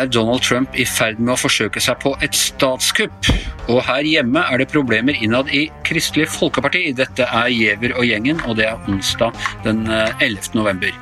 er 0.00 0.08
Donald 0.08 0.42
Trump 0.42 0.76
i 0.78 0.84
ferd 0.88 1.20
med 1.20 1.34
å 1.34 1.40
forsøke 1.40 1.80
seg 1.82 2.00
på 2.02 2.14
et 2.24 2.36
statskupp. 2.36 3.30
Og 3.70 3.82
her 3.86 4.06
hjemme 4.06 4.42
er 4.48 4.62
det 4.62 4.70
problemer 4.72 5.18
innad 5.20 5.50
i 5.54 5.66
Kristelig 5.86 6.28
Folkeparti. 6.32 6.86
Dette 6.96 7.26
er 7.26 7.52
Giæver 7.52 7.94
og 7.96 8.08
gjengen, 8.08 8.40
og 8.48 8.58
det 8.60 8.70
er 8.70 8.90
onsdag 8.90 9.36
den 9.66 9.86
11. 9.90 10.24
Eh, 10.24 10.50
november. 10.56 10.96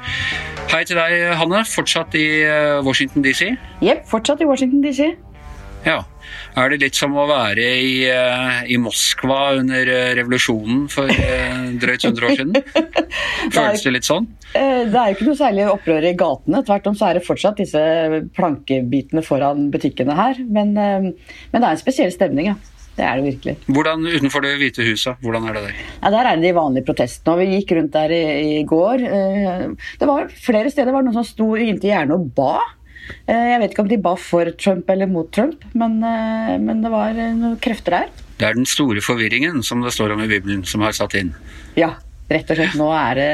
Hei 0.68 0.82
til 0.84 0.98
deg, 1.00 1.30
Hanne. 1.38 1.62
Fortsatt 1.68 2.16
i 2.18 2.26
eh, 2.44 2.84
Washington 2.84 3.24
DC? 3.24 3.54
Jepp, 3.84 4.04
fortsatt 4.10 4.42
i 4.44 4.50
Washington 4.50 4.84
DC. 4.84 5.14
Ja. 5.86 6.04
Er 6.58 6.72
det 6.72 6.80
litt 6.82 6.98
som 6.98 7.14
å 7.18 7.26
være 7.28 7.64
i, 7.78 7.92
eh, 8.10 8.62
i 8.72 8.78
Moskva 8.82 9.54
under 9.60 9.90
eh, 9.92 10.14
revolusjonen 10.18 10.86
for 10.90 11.10
eh, 11.12 11.68
drøyt 11.78 12.06
100 12.08 12.26
år 12.26 12.34
siden? 12.40 12.56
Føles 13.54 13.84
det 13.84 13.92
litt 13.94 14.08
sånn? 14.08 14.26
Det 14.52 14.96
er 14.96 15.12
jo 15.12 15.16
ikke 15.16 15.28
noe 15.28 15.38
særlig 15.38 15.68
opprør 15.70 16.08
i 16.08 16.16
gatene. 16.18 16.64
Tvert 16.66 16.88
om 16.90 16.96
så 16.98 17.10
er 17.10 17.18
det 17.18 17.26
fortsatt 17.26 17.60
disse 17.62 17.82
plankebitene 18.36 19.22
foran 19.26 19.68
butikkene 19.72 20.16
her. 20.18 20.40
Men, 20.48 20.74
men 20.74 21.14
det 21.14 21.62
er 21.62 21.70
en 21.70 21.80
spesiell 21.80 22.10
stemning, 22.14 22.50
ja. 22.52 22.56
Det 22.98 23.06
er 23.06 23.20
det 23.20 23.28
virkelig. 23.28 23.52
Hvordan 23.70 24.08
Utenfor 24.10 24.42
Det 24.42 24.56
hvite 24.58 24.82
huset, 24.88 25.20
hvordan 25.22 25.44
er 25.46 25.54
det 25.54 25.60
der? 25.68 25.76
Ja, 26.00 26.10
Der 26.10 26.26
er 26.26 26.40
det 26.40 26.48
de 26.48 26.56
vanlige 26.56 26.88
protestene. 26.88 27.36
og 27.36 27.38
Vi 27.38 27.60
gikk 27.60 27.76
rundt 27.78 27.92
der 27.94 28.14
i, 28.16 28.24
i 28.58 28.64
går. 28.66 29.04
Det 30.00 30.08
var 30.10 30.26
Flere 30.34 30.72
steder 30.74 30.90
var 30.90 31.04
det 31.04 31.12
noen 31.12 31.20
som 31.20 31.28
sto 31.28 31.52
inntil 31.54 31.92
gjerdet 31.92 32.16
og 32.16 32.26
ba. 32.34 32.56
Eh, 33.28 33.46
jeg 33.52 33.60
vet 33.62 33.74
ikke 33.74 33.84
om 33.84 33.90
de 33.90 34.00
ba 34.02 34.14
for 34.20 34.50
Trump 34.60 34.90
eller 34.92 35.10
mot 35.10 35.30
Trump, 35.32 35.64
men, 35.78 35.98
eh, 36.04 36.56
men 36.62 36.82
det 36.84 36.92
var 36.92 37.16
eh, 37.16 37.34
noen 37.36 37.58
krefter 37.62 37.98
der. 37.98 38.12
Det 38.38 38.46
er 38.46 38.54
den 38.54 38.68
store 38.68 39.02
forvirringen 39.02 39.64
som 39.66 39.82
det 39.82 39.92
står 39.96 40.14
om 40.14 40.22
i 40.22 40.30
Bibelen, 40.30 40.62
som 40.68 40.84
har 40.86 40.94
satt 40.96 41.16
inn? 41.18 41.32
Ja, 41.78 41.94
rett 42.30 42.50
og 42.52 42.60
slett. 42.60 42.76
Nå 42.78 42.88
er 42.94 43.18
det, 43.18 43.30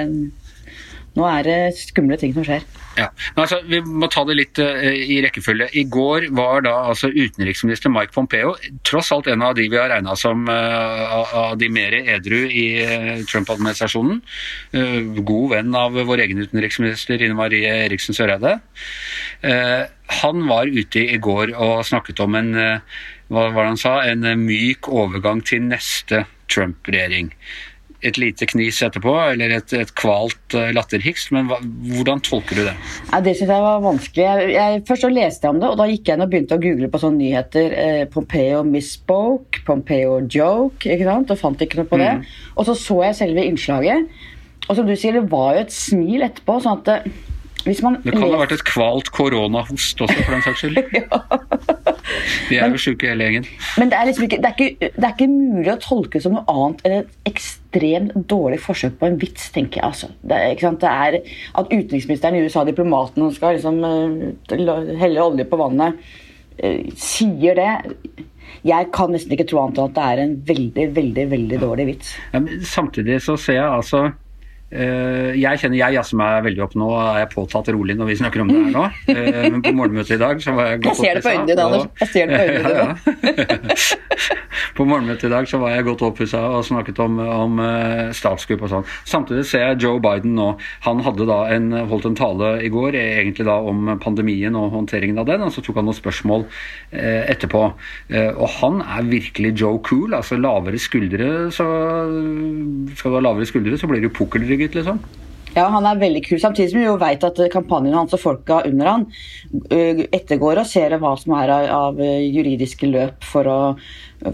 nå 1.14 1.26
er 1.28 1.46
det 1.46 1.58
skumle 1.78 2.16
ting 2.18 2.32
som 2.34 2.44
skjer. 2.46 2.64
Ja, 2.98 3.08
men 3.34 3.44
altså, 3.44 3.60
Vi 3.66 3.80
må 3.86 4.08
ta 4.10 4.24
det 4.26 4.36
litt 4.38 4.58
uh, 4.62 4.82
i 4.90 5.20
rekkefølge. 5.24 5.68
I 5.78 5.84
går 5.90 6.28
var 6.34 6.64
da 6.66 6.74
altså 6.90 7.10
utenriksminister 7.10 7.92
Mike 7.92 8.14
Pompeo, 8.14 8.54
tross 8.86 9.12
alt 9.14 9.30
en 9.30 9.44
av 9.46 9.56
de 9.58 9.68
vi 9.70 9.78
har 9.78 9.90
regna 9.92 10.16
som 10.18 10.46
uh, 10.50 11.34
av 11.44 11.56
de 11.60 11.70
mer 11.72 11.94
edru 12.02 12.44
i 12.46 12.66
uh, 12.82 13.24
Trump-administrasjonen, 13.30 14.22
god 15.24 15.50
venn 15.52 15.74
av 15.78 15.96
vår 16.06 16.24
egen 16.24 16.42
utenriksminister 16.42 17.22
Ine 17.22 17.36
Marie 17.38 17.70
Eriksen 17.86 18.16
Søreide. 18.16 18.56
han 20.20 20.46
var 20.48 20.66
ute 20.66 21.02
i 21.14 21.18
går 21.18 21.54
og 21.54 21.84
snakket 21.86 22.20
om 22.24 22.34
en 22.38 22.50
hva 22.54 23.46
var 23.54 23.64
det 23.64 23.70
han 23.72 23.80
sa, 23.80 23.94
en 24.04 24.26
myk 24.44 24.88
overgang 24.88 25.42
til 25.46 25.64
neste 25.68 26.24
Trump-regjering 26.52 27.32
et 28.04 28.18
lite 28.20 28.46
knis 28.50 28.80
etterpå, 28.84 29.14
eller 29.32 29.56
et, 29.56 29.74
et 29.76 29.92
kvalt 29.98 30.56
latterhiks. 30.76 31.30
Men 31.34 31.48
hva, 31.50 31.58
hvordan 31.94 32.22
tolker 32.24 32.60
du 32.60 32.64
det? 32.68 32.74
Ja, 33.10 33.20
det 33.24 33.36
syns 33.38 33.52
jeg 33.54 33.64
var 33.66 33.82
vanskelig. 33.84 34.26
Jeg, 34.26 34.52
jeg, 34.54 34.84
først 34.88 35.06
så 35.06 35.12
leste 35.12 35.48
jeg 35.48 35.56
om 35.56 35.62
det, 35.62 35.70
og 35.72 35.80
da 35.80 35.88
gikk 35.90 36.10
jeg 36.10 36.18
inn 36.18 36.26
og 36.26 36.32
begynte 36.32 36.58
å 36.58 36.62
google 36.62 36.90
på 36.92 37.02
sånne 37.02 37.22
nyheter. 37.22 37.76
Eh, 37.84 38.04
Pompeo 38.12 38.62
misspoke, 38.68 39.64
Pompeo 39.66 40.20
joke, 40.28 40.84
ikke 40.86 41.08
sant? 41.08 41.32
og 41.32 41.40
fant 41.40 41.64
ikke 41.64 41.82
noe 41.82 41.90
på 41.90 42.00
det. 42.00 42.12
Mm. 42.20 42.24
Og 42.54 42.68
så 42.68 42.76
så 42.78 43.00
jeg 43.08 43.20
selve 43.20 43.44
innslaget, 43.48 44.10
og 44.64 44.78
som 44.78 44.88
du 44.88 44.94
sier, 44.96 45.16
det 45.18 45.28
var 45.32 45.56
jo 45.56 45.64
et 45.66 45.74
smil 45.74 46.24
etterpå. 46.24 46.58
sånn 46.64 46.80
at 46.80 46.88
det, 46.88 46.98
man 47.08 47.33
det 47.64 48.12
kan 48.12 48.26
ha 48.26 48.40
vært 48.42 48.58
et 48.58 48.64
kvalt 48.68 49.08
koronahost 49.14 50.02
også, 50.04 50.16
for 50.18 50.34
den 50.34 50.42
saks 50.44 50.60
skyld. 50.60 50.80
ja. 50.98 51.20
Vi 52.50 52.58
er 52.60 52.74
jo 52.74 52.80
sjuke 52.80 53.08
hele 53.08 53.24
gjengen. 53.24 53.46
Men 53.80 53.92
det 53.92 53.98
er, 53.98 54.08
liksom 54.10 54.26
ikke, 54.26 54.40
det, 54.42 54.50
er 54.50 54.58
ikke, 54.58 54.90
det 54.90 55.06
er, 55.08 55.14
ikke, 55.14 55.28
mulig 55.30 55.72
å 55.72 55.78
tolke 55.80 56.20
som 56.20 56.36
noe 56.36 56.44
annet 56.52 56.84
enn 56.84 56.96
et 56.98 57.30
ekstremt 57.30 58.12
dårlig 58.30 58.60
forsøk 58.64 58.98
på 59.00 59.08
en 59.08 59.16
vits, 59.22 59.48
tenker 59.54 59.80
jeg. 59.80 59.88
Altså. 59.88 60.10
Det, 60.20 60.42
det 60.84 60.90
er 60.90 61.18
At 61.56 61.72
utenriksministeren 61.72 62.36
i 62.36 62.44
USA, 62.44 62.66
diplomaten, 62.68 63.30
skal 63.34 63.56
liksom 63.56 63.80
uh, 63.80 64.92
helle 65.00 65.24
olje 65.24 65.48
på 65.48 65.60
vannet, 65.60 66.04
uh, 66.60 66.80
sier 67.00 67.60
det 67.60 67.72
jeg 68.64 68.86
kan 68.94 69.10
nesten 69.12 69.34
ikke 69.34 69.44
tro 69.48 69.58
annet 69.60 69.80
enn 69.80 69.88
at 69.90 69.96
det 69.96 70.04
er 70.04 70.20
en 70.22 70.34
veldig, 70.48 70.84
veldig 70.96 71.24
veldig 71.32 71.56
dårlig 71.60 71.84
vits. 71.88 72.12
Ja, 72.32 72.40
samtidig 72.64 73.18
så 73.24 73.34
ser 73.40 73.58
jeg 73.58 73.66
altså 73.66 74.06
Eh, 74.06 74.23
jeg 74.74 75.60
kjenner 75.60 75.78
jeg 75.78 75.94
jazzer 75.98 76.18
meg 76.18 76.44
veldig 76.48 76.62
opp 76.64 76.74
nå, 76.78 76.88
er 76.98 77.20
jeg 77.22 77.30
påtatt 77.34 77.70
rolig 77.74 77.94
når 77.98 78.10
vi 78.10 78.16
snakker 78.18 78.42
om 78.42 78.50
det 78.50 78.58
her 78.58 78.74
nå. 78.74 78.84
Eh, 79.14 79.44
men 79.52 79.62
på 79.62 79.72
morgenmøtet 79.76 80.16
i 80.16 80.20
dag 80.20 80.40
så 80.42 80.54
var 80.56 80.72
jeg 80.72 80.80
godt 80.82 80.90
oppussa. 80.90 81.06
Jeg 81.06 81.14
ser 81.14 81.18
det 81.18 81.24
på 81.24 81.32
øynene 81.34 81.48
dine, 81.50 81.64
Anders. 81.64 81.86
Jeg 82.00 82.08
ser 82.14 82.26
det 82.26 82.34
på 82.34 82.44
øynene 82.44 82.72
dine. 82.74 83.98
på 84.78 84.86
morgenmøtet 84.90 85.28
i 85.28 85.32
dag 85.32 85.48
så 85.50 85.60
var 85.62 85.74
jeg 85.74 85.86
godt 85.88 86.04
oppussa 86.08 86.40
og 86.56 86.64
snakket 86.66 86.98
om, 87.04 87.20
om 87.22 87.60
uh, 87.62 88.10
statskupp 88.16 88.64
og 88.66 88.72
sånn. 88.72 88.88
Samtidig 89.06 89.44
ser 89.50 89.66
jeg 89.68 89.80
Joe 89.84 90.02
Biden 90.02 90.34
nå. 90.38 90.48
Han 90.88 91.04
hadde 91.06 91.28
da 91.30 91.38
en, 91.54 91.70
holdt 91.92 92.08
en 92.10 92.18
tale 92.18 92.54
i 92.64 92.72
går 92.72 92.98
egentlig 92.98 93.46
da 93.46 93.60
om 93.62 93.94
pandemien 94.02 94.58
og 94.58 94.72
håndteringen 94.74 95.20
av 95.22 95.28
den, 95.30 95.44
og 95.46 95.54
så 95.54 95.62
tok 95.64 95.78
han 95.80 95.88
noen 95.88 95.98
spørsmål 95.98 96.46
etterpå. 96.94 97.62
Og 98.14 98.48
han 98.58 98.80
er 98.82 99.06
virkelig 99.08 99.54
Joe 99.60 99.80
Cool. 99.86 100.14
Altså 100.16 100.38
lavere 100.40 100.80
skuldre, 100.80 101.30
så 101.54 101.66
skal 102.94 103.12
du 103.12 103.18
ha 103.18 103.22
lavere 103.22 103.48
skuldre, 103.48 103.78
så 103.78 103.88
blir 103.90 104.02
du 104.04 104.10
pukkelrygget 104.14 104.63
gutt, 104.64 104.74
liksom. 104.74 105.04
Ja, 105.54 105.68
han 105.70 105.86
er 105.86 106.00
veldig 106.00 106.24
kul. 106.26 106.40
Samtidig 106.42 106.72
som 106.72 106.80
vi 106.80 106.88
jo 106.88 106.96
vet 106.98 107.22
at 107.26 107.38
kampanjen 107.52 107.94
hans 107.94 108.14
og 108.16 108.22
folka 108.22 108.62
under 108.66 108.90
han 108.90 109.04
øh, 109.70 110.02
ettergår 110.08 110.58
og 110.64 110.66
ser 110.66 110.96
hva 110.98 111.12
som 111.20 111.36
er 111.38 111.52
av 111.54 112.00
juridiske 112.00 112.88
løp 112.90 113.22
for 113.22 113.46
å, 113.46 113.58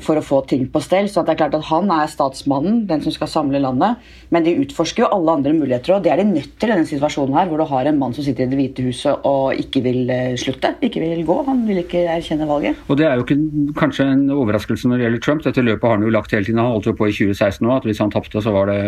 for 0.00 0.16
å 0.16 0.25
få 0.25 0.38
ting 0.48 0.64
på 0.72 0.80
stell. 0.80 1.10
Så 1.12 1.20
det 1.26 1.34
er 1.34 1.41
klart 1.42 1.56
at 1.59 1.66
han 1.69 1.92
er 1.92 2.09
statsmannen, 2.09 2.86
den 2.88 3.04
som 3.04 3.12
skal 3.12 3.28
samle 3.28 3.60
landet. 3.60 4.00
Men 4.32 4.47
de 4.47 4.56
utforsker 4.62 5.04
jo 5.04 5.10
alle 5.12 5.34
andre 5.36 5.53
muligheter, 5.56 5.98
og 5.98 6.06
det 6.06 6.14
er 6.14 6.22
de 6.22 6.28
nødt 6.30 6.54
til 6.56 6.70
i 6.70 6.72
denne 6.72 6.88
situasjonen 6.88 7.36
her, 7.36 7.50
hvor 7.50 7.60
du 7.60 7.66
har 7.69 7.91
en 7.91 8.00
mann 8.00 8.16
som 8.16 8.25
sitter 8.25 8.47
i 8.47 8.53
Det 8.54 8.60
hvite 8.60 8.86
huset 8.86 9.28
og 9.28 9.60
ikke 9.60 9.84
vil 9.84 10.14
slutte, 10.41 10.72
ikke 10.80 11.03
vil 11.04 11.20
gå. 11.28 11.36
Han 11.50 11.66
vil 11.69 11.82
ikke 11.82 12.06
erkjenne 12.14 12.48
valget. 12.48 12.80
Og 12.88 12.97
det 12.97 13.10
er 13.10 13.20
jo 13.20 13.26
ikke 13.26 13.76
kanskje 13.82 14.09
en 14.14 14.25
overraskelse 14.38 14.88
når 14.88 14.97
det 14.97 15.06
gjelder 15.06 15.25
Trump. 15.26 15.44
Dette 15.44 15.66
løpet 15.69 15.84
har 15.84 15.98
han 15.98 16.09
jo 16.09 16.16
lagt 16.16 16.32
hele 16.32 16.48
tiden. 16.48 16.62
Han 16.64 16.72
holdt 16.78 16.88
jo 16.88 16.97
på 16.97 17.10
i 17.10 17.14
2016 17.19 17.69
òg, 17.69 17.76
at 17.76 17.91
hvis 17.91 18.00
han 18.00 18.16
tapte, 18.16 18.41
så 18.41 18.56
var 18.56 18.72
det, 18.72 18.80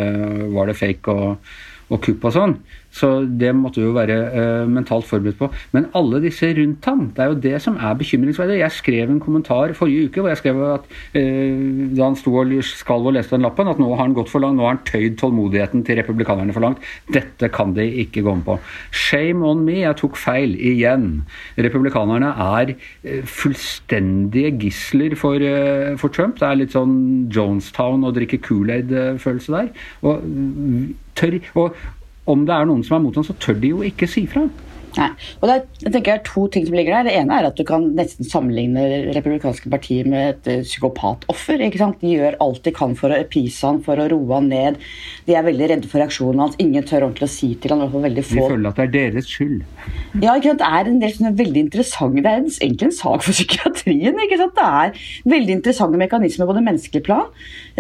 var 0.57 0.73
det 0.73 0.79
fake. 0.81 1.13
og 1.13 1.37
og 1.91 2.03
kupp 2.05 2.25
og 2.29 2.37
sånn. 2.37 2.57
Så 2.93 3.09
det 3.25 3.55
måtte 3.57 3.81
vi 3.81 3.87
jo 3.87 3.95
være 3.97 4.17
uh, 4.37 4.69
mentalt 4.69 5.07
forberedt 5.09 5.39
på. 5.41 5.49
Men 5.73 5.89
alle 5.97 6.21
disse 6.21 6.51
rundt 6.59 6.85
ham, 6.85 7.07
det 7.17 7.25
er 7.25 7.31
jo 7.31 7.39
det 7.47 7.55
som 7.65 7.79
er 7.81 7.97
bekymringsverdig. 7.97 8.59
Jeg 8.61 8.77
skrev 8.77 9.11
en 9.11 9.23
kommentar 9.23 9.73
forrige 9.77 10.11
uke 10.11 10.21
hvor 10.21 10.29
jeg 10.29 10.41
skrev 10.43 10.61
at 10.69 10.85
uh, 11.17 11.63
da 11.97 12.05
han 12.05 12.19
sto 12.21 12.35
og 12.43 12.53
skalv 12.69 13.09
og 13.09 13.17
leste 13.17 13.37
den 13.37 13.47
lappen, 13.47 13.71
at 13.73 13.81
nå 13.81 13.89
har 13.95 14.05
han 14.05 14.17
gått 14.17 14.29
for 14.33 14.45
langt, 14.45 14.61
nå 14.61 14.67
har 14.67 14.77
han 14.77 14.85
tøyd 14.89 15.17
tålmodigheten 15.23 15.87
til 15.89 15.99
republikanerne 16.03 16.53
for 16.53 16.67
langt. 16.67 16.85
Dette 17.13 17.49
kan 17.55 17.73
de 17.77 17.87
ikke 18.05 18.27
gå 18.27 18.37
med 18.37 18.45
på. 18.49 18.59
Shame 18.93 19.49
on 19.49 19.65
me, 19.65 19.79
jeg 19.87 19.99
tok 20.03 20.21
feil 20.21 20.53
igjen. 20.61 21.09
Republikanerne 21.57 22.35
er 22.59 22.75
uh, 22.77 23.25
fullstendige 23.25 24.53
gisler 24.67 25.17
for, 25.17 25.41
for, 25.97 26.13
Trump. 26.13 26.37
Det 26.37 26.45
er 26.45 26.61
litt 26.61 26.77
sånn 26.77 26.95
Jonestown 27.33 28.05
og 28.05 28.13
drikke 28.19 28.43
Kool-Aid-følelse 28.45 29.57
der. 29.57 29.73
Og 30.05 30.29
tør 31.17 31.39
Og 31.57 31.77
om 32.27 32.45
det 32.47 32.55
er 32.55 32.69
noen 32.69 32.85
som 32.87 32.99
er 32.99 33.05
mot 33.07 33.19
så 33.27 33.35
tør 33.41 33.59
de 33.63 33.73
jo 33.73 33.83
ikke 33.87 34.09
si 34.11 34.27
fra. 34.31 34.47
Nei. 34.99 35.09
Og 35.41 35.49
det 35.49 35.55
er, 35.55 35.63
jeg 35.85 35.93
tenker 35.95 36.11
det 36.11 36.19
er 36.19 36.25
to 36.27 36.47
ting 36.53 36.67
som 36.69 36.77
ligger 36.77 36.97
der. 36.99 37.09
Det 37.09 37.17
ene 37.21 37.39
er 37.39 37.49
at 37.49 37.59
du 37.59 37.65
kan 37.69 37.87
nesten 37.97 38.29
sammenligne 38.29 38.85
republikanske 39.17 39.71
partier 39.73 40.09
med 40.09 40.35
et 40.35 40.51
uh, 40.51 40.67
psykopatoffer. 40.67 41.63
ikke 41.69 41.81
sant? 41.81 42.01
De 42.03 42.13
gjør 42.17 42.39
alt 42.45 42.63
de 42.67 42.75
kan 42.77 42.97
for 42.99 43.13
å 43.13 43.21
appease 43.23 43.67
han, 43.67 43.81
for 43.85 44.01
å 44.01 44.09
roe 44.13 44.37
han 44.37 44.51
ned. 44.53 44.81
De 45.29 45.37
er 45.39 45.47
veldig 45.47 45.71
redde 45.75 45.91
for 45.91 46.03
reaksjonen 46.03 46.45
hans. 46.45 46.59
Ingen 46.63 46.87
tør 46.89 47.09
ordentlig 47.09 47.29
å 47.31 47.33
si 47.33 47.53
til 47.63 47.75
han, 47.75 47.87
veldig 47.93 48.27
få. 48.27 48.37
De 48.37 48.55
føler 48.55 48.71
at 48.71 48.81
det 48.81 48.87
er 48.89 48.95
deres 48.97 49.31
skyld. 49.33 49.63
Ja, 50.23 50.37
ikke 50.37 50.53
sant? 50.53 50.63
det 50.63 50.69
er 50.69 50.91
en 50.91 51.01
del 51.03 51.13
sånne 51.17 51.33
veldig 51.39 51.63
interessante 51.65 52.23
Det 52.23 52.31
er 52.31 52.43
egentlig 52.43 52.89
en 52.89 52.95
sak 52.95 53.25
for 53.25 53.35
psykiatrien. 53.35 54.21
ikke 54.27 54.41
sant? 54.41 54.59
Det 54.59 54.69
er 54.83 55.33
veldig 55.33 55.57
interessante 55.59 56.01
mekanismer 56.01 56.49
på 56.49 56.57
det 56.57 56.65
menneskelige 56.69 57.07
plan. 57.07 57.31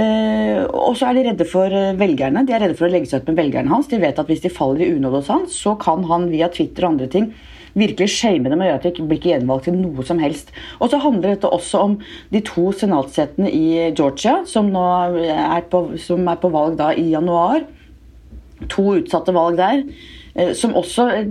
Eh, 0.00 0.62
og 0.66 0.96
så 0.98 1.10
er 1.10 1.18
de 1.18 1.26
redde 1.28 1.46
for 1.48 1.72
uh, 1.72 1.92
velgerne. 1.98 2.44
De 2.48 2.54
er 2.54 2.64
redde 2.64 2.78
for 2.78 2.88
å 2.88 2.92
legge 2.92 3.10
seg 3.10 3.22
ut 3.22 3.32
med 3.32 3.40
velgerne 3.42 3.72
hans. 3.72 3.90
De 3.90 4.00
vet 4.02 4.18
at 4.18 4.30
hvis 4.30 4.44
de 4.44 4.52
faller 4.52 4.86
i 4.86 4.92
unåde 4.96 5.20
hos 5.20 5.30
han, 5.32 5.46
så 5.50 5.74
kan 5.80 6.04
han 6.08 6.28
via 6.32 6.48
Twitter 6.52 6.86
og 6.86 6.94
andre 6.94 7.01
ting 7.10 7.32
virkelig 7.78 8.10
shame 8.12 8.50
dem 8.50 8.60
og 8.60 8.68
gjøre 8.68 8.80
at 8.80 8.86
de 8.86 8.92
ikke 8.92 9.08
blir 9.10 9.28
gjenvalgt 9.30 9.68
til 9.68 9.76
noe 9.78 10.06
som 10.06 10.20
helst. 10.22 10.52
Og 10.80 10.92
så 10.92 11.00
handler 11.02 11.34
dette 11.34 11.50
også 11.50 11.84
om 11.88 11.98
de 12.32 12.42
to 12.44 12.68
senatssetene 12.76 13.52
i 13.52 13.92
Georgia, 13.96 14.42
som, 14.48 14.72
nå 14.72 14.86
er 15.32 15.68
på, 15.72 15.86
som 16.00 16.26
er 16.28 16.40
på 16.42 16.52
valg 16.52 16.76
da 16.80 16.92
i 16.92 17.08
januar. 17.14 17.64
To 18.72 18.92
utsatte 18.98 19.34
valg 19.34 19.58
der. 19.60 19.86
Eh, 20.32 20.54
som 20.56 20.72
også 20.72 21.04
eh, 21.12 21.26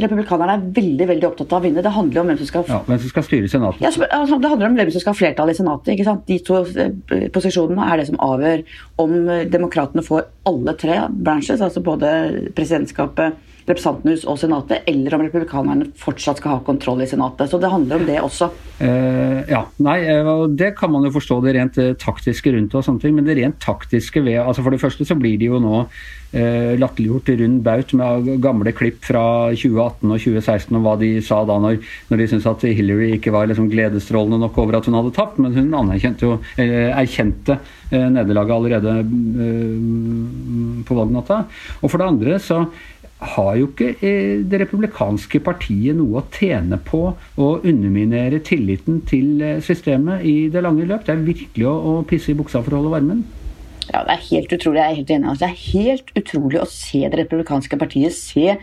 republikanerne 0.00 0.54
er 0.54 0.68
veldig 0.76 1.08
veldig 1.10 1.26
opptatt 1.28 1.50
av 1.52 1.60
å 1.60 1.64
vinne. 1.66 1.82
Det 1.84 1.92
handler 1.92 2.22
om 2.22 2.30
hvem 2.30 2.38
som 2.40 2.48
skal, 2.48 2.64
ja, 2.72 2.78
hvem 2.86 3.00
som 3.02 3.12
skal 3.12 3.26
styre 3.26 3.50
Senatet. 3.52 3.82
Ja, 3.84 3.90
altså, 4.16 4.38
det 4.40 4.52
handler 4.52 4.70
om 4.70 4.78
hvem 4.78 4.92
som 4.94 5.02
skal 5.02 5.12
ha 5.12 5.18
flertall 5.18 5.52
i 5.52 5.56
Senatet. 5.58 5.90
ikke 5.92 6.06
sant? 6.08 6.24
De 6.30 6.38
to 6.46 6.62
eh, 6.64 7.26
posisjonene 7.34 7.90
er 7.92 8.00
det 8.00 8.06
som 8.08 8.20
avgjør 8.24 8.64
om 9.04 9.14
demokratene 9.52 10.04
får 10.06 10.24
alle 10.48 10.76
tre 10.80 11.02
branches, 11.10 11.60
altså 11.60 11.84
både 11.84 12.14
presidentskapet, 12.56 13.36
representantene 13.68 14.16
og 14.30 14.38
Senatet, 14.40 14.86
eller 14.90 15.16
om 15.16 15.24
republikanerne 15.24 15.90
fortsatt 16.00 16.40
skal 16.40 16.56
ha 16.56 16.62
kontroll 16.66 17.02
i 17.04 17.08
Senatet. 17.10 17.50
Så 17.50 17.60
det 17.60 17.72
handler 17.72 18.00
om 18.00 18.06
det 18.08 18.18
også. 18.22 18.50
Eh, 18.80 19.40
ja, 19.50 19.64
nei, 19.84 19.98
uh, 20.08 20.46
Det 20.48 20.72
kan 20.78 20.92
man 20.92 21.04
jo 21.04 21.12
forstå 21.12 21.40
det 21.44 21.52
rent 21.56 21.76
uh, 21.80 21.92
taktiske 22.00 22.54
rundt 22.54 22.76
og 22.78 22.86
sånne 22.86 23.02
ting, 23.02 23.16
men 23.16 23.28
det 23.28 23.36
rent 23.36 23.58
taktiske 23.60 24.22
ved 24.24 24.40
altså 24.40 24.64
For 24.64 24.72
det 24.72 24.80
første 24.80 25.04
så 25.04 25.18
blir 25.18 25.36
de 25.40 25.50
jo 25.50 25.60
nå 25.60 25.84
latterliggjort 26.30 27.26
rund 27.40 27.56
baut 27.66 27.92
med 27.98 28.28
gamle 28.38 28.70
klipp 28.70 29.00
fra 29.02 29.50
2018 29.50 30.12
og 30.14 30.20
2016 30.22 30.76
om 30.78 30.84
hva 30.84 30.92
de 31.00 31.08
sa 31.26 31.40
da 31.42 31.56
når, 31.58 31.80
når 32.06 32.20
de 32.20 32.28
syntes 32.30 32.46
at 32.46 32.66
Hillary 32.78 33.08
ikke 33.16 33.32
var 33.34 33.48
liksom 33.50 33.66
gledesstrålende 33.72 34.38
nok 34.38 34.60
over 34.62 34.78
at 34.78 34.86
hun 34.86 34.94
hadde 34.94 35.10
tapt, 35.16 35.40
men 35.42 35.56
hun 35.58 35.74
anerkjente 35.74 36.28
jo, 36.28 36.36
erkjente 36.54 37.58
nederlaget 37.90 38.54
allerede 38.60 38.94
på 40.86 41.00
valgnatta. 41.00 41.40
Og 41.82 41.90
for 41.90 41.98
det 41.98 42.10
andre 42.12 42.38
så 42.38 42.62
har 43.20 43.56
jo 43.58 43.68
ikke 43.68 43.90
eh, 44.00 44.40
det 44.48 44.62
republikanske 44.62 45.42
partiet 45.44 45.96
noe 45.98 46.22
å 46.22 46.26
tjene 46.32 46.78
på 46.84 47.02
å 47.12 47.50
underminere 47.58 48.40
tilliten 48.44 49.02
til 49.08 49.42
eh, 49.44 49.60
systemet 49.64 50.24
i 50.24 50.36
det 50.52 50.64
lange 50.64 50.88
løp. 50.88 51.04
Det 51.06 51.14
er 51.14 51.26
virkelig 51.26 51.68
å, 51.68 51.74
å 51.76 51.94
pisse 52.08 52.32
i 52.32 52.38
buksa 52.38 52.62
for 52.64 52.76
å 52.76 52.80
holde 52.80 52.94
varmen. 52.96 53.22
Ja, 53.92 54.04
Det 54.04 54.14
er 54.14 54.28
helt 54.30 54.52
utrolig. 54.52 54.80
Jeg 54.80 54.90
er 54.90 55.00
helt 55.00 55.10
enig. 55.10 55.28
Altså, 55.28 55.46
det 55.46 55.50
er 55.50 55.66
helt 55.72 56.12
utrolig 56.16 56.60
å 56.60 56.70
se 56.70 57.02
det 57.08 57.18
republikanske 57.24 57.78
partiet 57.78 58.14
se 58.14 58.56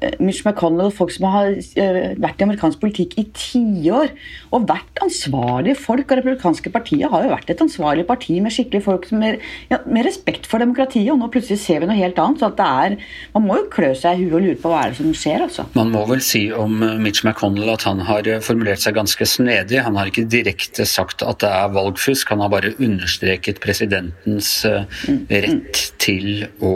Eh, 0.00 0.16
Mitch 0.18 0.44
McConnell, 0.46 0.90
folk 0.94 1.10
som 1.12 1.26
har 1.28 1.50
eh, 1.52 2.12
vært 2.20 2.40
i 2.40 2.46
amerikansk 2.46 2.80
politikk 2.80 3.16
i 3.20 3.26
tiår 3.36 4.12
og 4.54 4.68
vært 4.70 5.00
ansvarlige 5.04 5.76
folk. 5.80 6.06
Og 6.06 6.20
republikanske 6.20 6.72
partiet 6.72 7.10
har 7.12 7.26
jo 7.26 7.32
vært 7.32 7.50
et 7.52 7.64
ansvarlig 7.64 8.06
parti 8.08 8.38
med 8.40 8.54
skikkelig 8.54 8.82
folk 8.86 9.08
med, 9.12 9.42
ja, 9.72 9.80
med, 9.86 10.06
respekt 10.06 10.48
for 10.48 10.62
demokratiet. 10.62 11.10
Og 11.12 11.20
nå 11.20 11.30
plutselig 11.32 11.60
ser 11.64 11.82
vi 11.82 11.90
noe 11.90 11.98
helt 11.98 12.20
annet. 12.22 12.40
så 12.40 12.52
det 12.56 12.68
er, 12.84 12.96
Man 13.34 13.46
må 13.48 13.58
jo 13.60 13.68
klø 13.72 13.92
seg 13.98 14.16
i 14.16 14.24
huet 14.24 14.38
og 14.38 14.46
lure 14.46 14.60
på 14.62 14.72
hva 14.72 14.84
er 14.84 14.94
det 14.94 15.00
som 15.02 15.12
skjer. 15.12 15.44
altså. 15.48 15.66
Man 15.76 15.92
må 15.92 16.06
vel 16.08 16.24
si 16.24 16.46
om 16.54 16.80
eh, 16.86 16.96
Mitch 17.02 17.24
McConnell 17.26 17.74
at 17.74 17.84
han 17.88 18.04
har 18.08 18.30
formulert 18.46 18.84
seg 18.84 18.96
ganske 18.96 19.26
snedig. 19.28 19.82
Han 19.84 19.98
har 20.00 20.08
ikke 20.08 20.28
direkte 20.30 20.86
sagt 20.88 21.26
at 21.26 21.42
det 21.44 21.50
er 21.50 21.74
valgfusk, 21.74 22.30
han 22.32 22.44
har 22.44 22.52
bare 22.52 22.72
understreket 22.78 23.60
presidentens. 23.60 24.59
Rett 24.64 25.82
til 26.00 26.46
å 26.64 26.72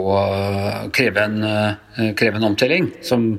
kreve 0.95 1.25
en, 1.25 1.39
kreve 2.17 2.39
en 2.39 2.49
omtelling. 2.51 2.91
Som, 3.05 3.33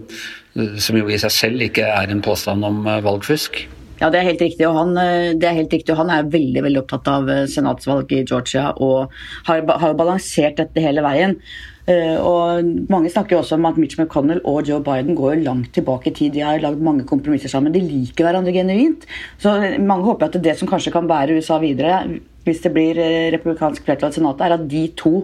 som 0.80 0.98
jo 0.98 1.08
i 1.10 1.18
seg 1.20 1.34
selv 1.34 1.64
ikke 1.66 1.86
er 1.92 2.12
en 2.12 2.24
påstand 2.24 2.64
om 2.66 2.84
eh, 2.88 3.02
valgfusk. 3.04 3.62
Ja, 4.00 4.10
det 4.12 4.20
er 4.20 4.28
helt 4.30 4.42
riktig. 4.44 4.66
Og 4.68 4.76
han, 4.76 4.96
eh, 5.00 5.36
det 5.36 5.48
er, 5.48 5.56
helt 5.60 5.72
riktig, 5.72 5.92
og 5.94 6.02
han 6.02 6.12
er 6.12 6.28
veldig 6.32 6.64
veldig 6.66 6.82
opptatt 6.82 7.08
av 7.12 7.30
eh, 7.32 7.46
senatsvalget 7.52 8.18
i 8.18 8.26
Georgia 8.26 8.70
og 8.74 9.14
har, 9.48 9.64
har 9.82 9.96
balansert 9.98 10.60
dette 10.60 10.84
hele 10.84 11.04
veien. 11.06 11.40
Og 11.86 12.66
Mange 12.90 13.12
snakker 13.14 13.36
jo 13.36 13.40
også 13.44 13.54
om 13.54 13.68
at 13.68 13.76
Mitch 13.78 13.94
McConnell 13.94 14.40
og 14.50 14.66
Joe 14.66 14.80
Biden 14.82 15.14
går 15.14 15.36
jo 15.36 15.44
langt 15.44 15.68
tilbake 15.76 16.10
i 16.10 16.14
tid. 16.16 16.32
De 16.34 16.42
har 16.42 16.58
lagd 16.58 16.80
mange 16.82 17.04
kompromisser 17.06 17.52
sammen. 17.52 17.70
De 17.70 17.78
liker 17.78 18.26
hverandre 18.26 18.50
genuint. 18.56 19.06
Så 19.38 19.52
Mange 19.78 20.08
håper 20.08 20.26
at 20.26 20.40
det 20.42 20.56
som 20.58 20.66
kanskje 20.66 20.90
kan 20.96 21.06
bære 21.06 21.36
USA 21.38 21.60
videre, 21.62 22.00
hvis 22.46 22.62
det 22.64 22.72
blir 22.74 22.98
republikansk 23.34 23.84
flertall 23.86 24.14
i 24.14 24.18
Senatet, 24.18 24.46
er 24.46 24.56
at 24.56 24.68
de 24.70 24.84
to 24.98 25.16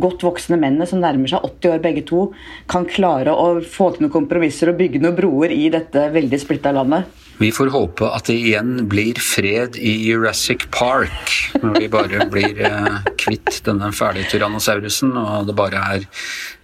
godt 0.00 0.24
voksne 0.26 0.58
mennene 0.58 0.86
som 0.90 1.02
nærmer 1.02 1.30
seg 1.30 1.44
80 1.46 1.74
år 1.74 1.82
begge 1.84 2.04
to, 2.08 2.22
kan 2.70 2.86
klare 2.88 3.34
å 3.34 3.60
få 3.62 3.92
til 3.94 4.06
noen 4.06 4.14
kompromisser 4.14 4.72
og 4.72 4.80
bygge 4.80 5.02
noen 5.02 5.18
broer 5.18 5.54
i 5.54 5.68
dette 5.72 6.08
veldig 6.14 6.40
splitta 6.42 6.74
landet. 6.74 7.06
Vi 7.38 7.50
får 7.50 7.72
håpe 7.74 8.08
at 8.14 8.28
det 8.30 8.36
igjen 8.38 8.84
blir 8.90 9.18
fred 9.18 9.74
i 9.82 9.96
Jurassic 10.06 10.68
Park, 10.74 11.32
når 11.58 11.80
vi 11.80 11.88
bare 11.90 12.28
blir 12.30 12.60
eh, 12.62 13.00
kvitt 13.18 13.58
denne 13.66 13.90
fæle 13.94 14.22
tyrannosaurusen, 14.30 15.16
og 15.18 15.48
det 15.48 15.56
bare 15.58 15.82
er 15.96 16.06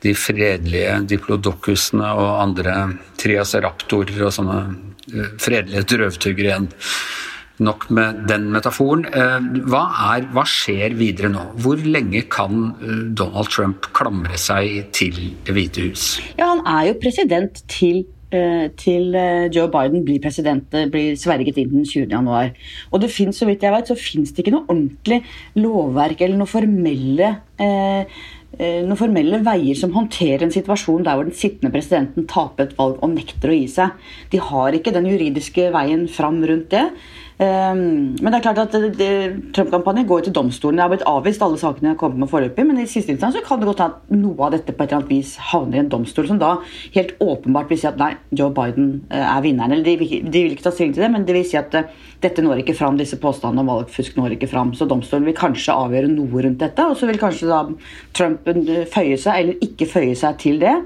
de 0.05 0.15
fredelige 0.15 1.01
diplodocusene 1.11 2.13
og 2.15 2.31
andre 2.45 2.77
triaceraptorer 3.19 4.23
og 4.29 4.37
sånne 4.37 4.61
eh, 5.11 5.35
fredelige 5.43 5.89
drøvtyggere 5.91 6.53
igjen. 6.53 6.71
Nok 7.61 7.91
med 7.93 8.23
den 8.31 8.49
metaforen. 8.55 9.05
Eh, 9.05 9.49
hva, 9.69 9.83
er, 10.15 10.29
hva, 10.33 10.47
skjer 10.49 10.95
videre 10.97 11.29
nå? 11.33 11.43
Hvor 11.61 11.83
lenge 11.85 12.25
kan 12.33 12.71
eh, 12.81 13.03
Donald 13.17 13.53
Trump 13.53 13.91
klamre 13.97 14.41
seg 14.41 14.89
til 14.97 15.21
Det 15.45 15.57
hvite 15.57 15.91
hus? 15.91 16.15
Ja, 16.39 16.55
Han 16.55 16.65
er 16.65 16.89
jo 16.91 16.97
president 17.03 17.63
til 17.69 18.07
eh, 18.33 18.71
til 18.81 19.13
Joe 19.53 19.69
Biden 19.69 20.05
blir 20.07 20.23
president, 20.25 20.73
blir 20.93 21.17
sverget 21.21 21.61
inn 21.61 21.73
den 21.75 21.85
20. 21.85 22.09
januar. 22.15 22.53
Og 22.91 23.05
det 23.05 23.13
finnes, 23.13 23.37
så 23.37 23.49
vidt 23.49 23.67
jeg 23.67 23.75
vet, 23.75 23.93
så 23.93 23.99
finnes 23.99 24.33
det 24.33 24.45
ikke 24.45 24.57
noe 24.57 24.69
ordentlig 24.69 25.23
lovverk 25.61 26.25
eller 26.25 26.41
noe 26.41 26.51
formelle 26.51 27.35
eh, 27.61 28.21
noen 28.59 28.99
formelle 28.99 29.41
veier 29.47 29.79
som 29.79 29.93
håndterer 29.95 30.45
en 30.45 30.55
situasjon 30.55 31.05
der 31.07 31.17
hvor 31.17 31.29
den 31.29 31.37
sittende 31.37 31.73
presidenten 31.75 32.27
taper 32.31 32.67
et 32.67 32.77
valg 32.79 32.99
og 33.01 33.13
nekter 33.15 33.53
å 33.53 33.57
gi 33.57 33.67
seg. 33.71 33.95
De 34.33 34.41
har 34.43 34.77
ikke 34.77 34.95
den 34.95 35.09
juridiske 35.11 35.71
veien 35.75 36.07
fram 36.11 36.41
rundt 36.49 36.71
det. 36.75 36.87
Ehm, 37.41 38.19
men 38.21 38.29
det 38.29 38.39
er 38.39 38.45
klart 38.45 38.59
at 38.61 38.75
Trump-kampanjen 39.57 40.09
går 40.09 40.27
til 40.27 40.35
domstolen. 40.37 40.77
Jeg 40.77 40.85
har 40.85 40.93
blitt 40.93 41.07
avvist 41.09 41.41
alle 41.45 41.57
sakene 41.61 41.89
jeg 41.89 41.95
har 41.95 42.01
kommet 42.03 42.21
med 42.21 42.29
foreløpig, 42.29 42.67
men 42.69 42.83
i 42.83 42.85
siste 42.91 43.15
instans 43.15 43.39
kan 43.47 43.63
det 43.63 43.69
godt 43.71 43.81
at 43.87 44.13
noe 44.13 44.37
av 44.45 44.53
dette 44.53 44.75
på 44.77 44.85
et 44.85 44.91
eller 44.91 45.01
annet 45.01 45.15
vis 45.15 45.33
havner 45.49 45.79
i 45.79 45.81
en 45.81 45.89
domstol, 45.89 46.29
som 46.29 46.41
da 46.43 46.59
helt 46.93 47.15
åpenbart 47.25 47.73
vil 47.73 47.81
si 47.81 47.89
at 47.89 47.97
nei, 48.01 48.13
Joe 48.37 48.53
Biden 48.53 48.93
eh, 49.09 49.25
er 49.25 49.41
vinneren. 49.47 49.73
Eller 49.73 49.89
de, 49.89 50.21
de 50.21 50.45
vil 50.45 50.53
ikke 50.53 50.69
ta 50.69 50.75
stilling 50.75 50.93
til 50.99 51.07
det, 51.07 51.13
men 51.17 51.25
de 51.25 51.39
vil 51.39 51.49
si 51.49 51.57
at 51.57 51.81
eh, 51.81 51.89
dette 52.21 52.45
når 52.45 52.61
ikke 52.61 52.77
fram, 52.77 53.01
disse 53.01 53.17
påstandene 53.23 53.65
om 53.65 53.73
valgfusk 53.73 54.21
når 54.21 54.37
ikke 54.37 54.51
fram. 54.53 54.75
Så 54.77 54.89
domstolen 54.91 55.31
vil 55.31 55.39
kanskje 55.39 55.81
avgjøre 55.81 56.13
noe 56.13 56.45
rundt 56.45 56.61
dette, 56.61 56.91
og 56.93 56.99
så 57.01 57.09
vil 57.09 57.23
kanskje 57.23 57.49
da 57.49 57.65
Trump 58.17 58.53
eh, 58.53 58.85
føye 58.85 59.17
seg 59.17 59.41
eller 59.47 59.65
ikke 59.65 59.89
føye 59.89 60.13
seg 60.19 60.37
til 60.45 60.61
det. 60.61 60.77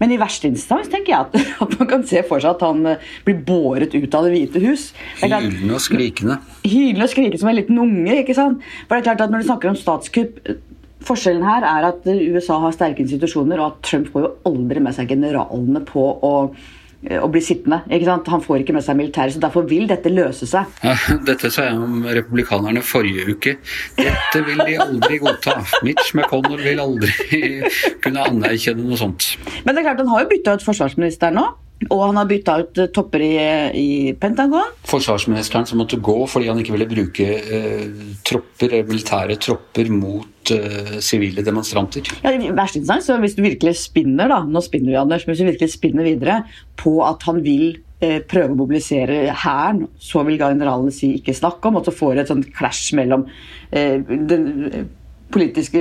Men 0.00 0.12
i 0.14 0.18
verste 0.20 0.48
instans 0.50 0.90
tenker 0.92 1.14
jeg 1.14 1.20
at, 1.26 1.38
at, 1.64 1.78
man 1.80 1.90
kan 1.90 2.06
se 2.08 2.22
for 2.28 2.42
seg 2.42 2.56
at 2.56 2.66
han 2.66 2.84
eh, 2.92 3.08
blir 3.26 3.40
båret 3.46 3.94
ut 3.94 4.18
av 4.18 4.28
Det 4.28 4.34
hvite 4.34 4.62
hus. 4.64 4.90
Hylende 5.22 5.74
og 5.76 5.82
skrikende. 5.82 6.38
Hylende 6.66 7.08
og 7.08 7.12
skrikende 7.14 7.42
som 7.42 7.52
en 7.52 7.58
liten 7.60 7.80
unge. 7.80 8.20
ikke 8.20 8.36
sant? 8.36 8.62
For 8.84 8.96
det 8.96 9.02
er 9.02 9.10
klart 9.10 9.26
at 9.26 9.34
Når 9.34 9.44
du 9.44 9.50
snakker 9.50 9.72
om 9.72 9.80
statskupp 9.80 10.40
eh, 10.44 10.62
Forskjellen 11.04 11.44
her 11.44 11.66
er 11.68 11.84
at 11.90 12.06
USA 12.08 12.56
har 12.62 12.72
sterke 12.72 13.02
institusjoner, 13.04 13.60
og 13.60 13.74
at 13.74 13.82
Trump 13.84 14.06
får 14.14 14.22
jo 14.24 14.30
aldri 14.48 14.80
med 14.80 14.94
seg 14.96 15.10
generalene 15.12 15.82
på 15.84 16.00
å 16.24 16.30
Eh, 16.48 16.83
å 17.20 17.28
bli 17.32 17.42
sittende. 17.44 17.82
ikke 17.90 18.08
sant? 18.08 18.28
Han 18.32 18.42
får 18.44 18.62
ikke 18.64 18.76
med 18.76 18.84
seg 18.86 18.98
militæret, 18.98 19.34
så 19.36 19.42
derfor 19.42 19.66
vil 19.68 19.86
dette 19.90 20.12
løse 20.12 20.48
seg. 20.48 20.70
Ja, 20.84 20.94
dette 21.26 21.50
sa 21.52 21.68
jeg 21.68 21.80
om 21.80 22.04
republikanerne 22.06 22.82
forrige 22.84 23.26
uke. 23.34 23.56
Dette 23.98 24.44
vil 24.46 24.62
de 24.64 24.78
aldri 24.84 25.18
godta. 25.22 25.58
Mitch 25.86 26.14
McConnell 26.16 26.62
vil 26.64 26.80
aldri 26.84 27.12
kunne 28.04 28.24
anerkjenne 28.30 28.86
noe 28.86 29.00
sånt. 29.00 29.34
Men 29.64 29.74
det 29.74 29.82
er 29.82 29.90
klart, 29.90 30.02
han 30.04 30.12
har 30.14 30.24
jo 30.24 30.32
bytta 30.32 30.56
ut 30.58 30.66
forsvarsministeren 30.66 31.38
nå. 31.40 31.46
Og 31.92 32.02
han 32.06 32.18
har 32.20 32.28
bytta 32.30 32.56
ut 32.62 32.80
eh, 32.80 32.90
topper 32.94 33.24
i, 33.24 33.34
i, 33.80 33.88
Pentagon. 34.20 34.74
Forsvarsministeren 34.88 35.66
som 35.68 35.80
måtte 35.82 36.00
gå 36.02 36.16
fordi 36.30 36.50
han 36.50 36.60
ikke 36.62 36.74
ville 36.76 36.88
bruke 36.90 37.28
eh, 37.40 37.84
tropper, 38.26 38.76
militære 38.88 39.38
tropper 39.42 39.90
mot 39.92 40.54
eh, 40.54 40.96
sivile 41.04 41.44
demonstranter. 41.46 42.10
Ja, 42.24 42.32
i 42.34 42.52
verste 42.54 42.82
instans, 42.82 43.08
så 43.08 43.18
Hvis 43.22 43.36
du 43.38 43.44
virkelig 43.44 43.76
spinner 43.82 44.30
da, 44.32 44.42
nå 44.44 44.62
spinner 44.64 44.94
vi 44.94 45.00
Anders, 45.00 45.26
men 45.26 45.34
hvis 45.34 45.44
du 45.44 45.50
virkelig 45.50 45.74
spinner 45.76 46.08
videre 46.08 46.42
på 46.80 46.96
at 47.06 47.24
han 47.28 47.40
vil 47.44 47.78
eh, 48.00 48.20
prøve 48.24 48.52
å 48.52 48.58
mobilisere 48.64 49.22
hæren, 49.44 49.86
så 49.98 50.24
vil 50.26 50.40
generalene 50.40 50.94
si 50.94 51.14
ikke 51.18 51.36
snakk 51.36 51.64
om, 51.68 51.80
og 51.80 51.88
så 51.88 51.94
får 51.94 52.14
du 52.14 52.24
et 52.24 52.34
sånt 52.34 52.52
clash 52.56 52.94
mellom 52.98 53.26
eh, 53.72 53.98
den 54.04 54.92
politiske 55.32 55.80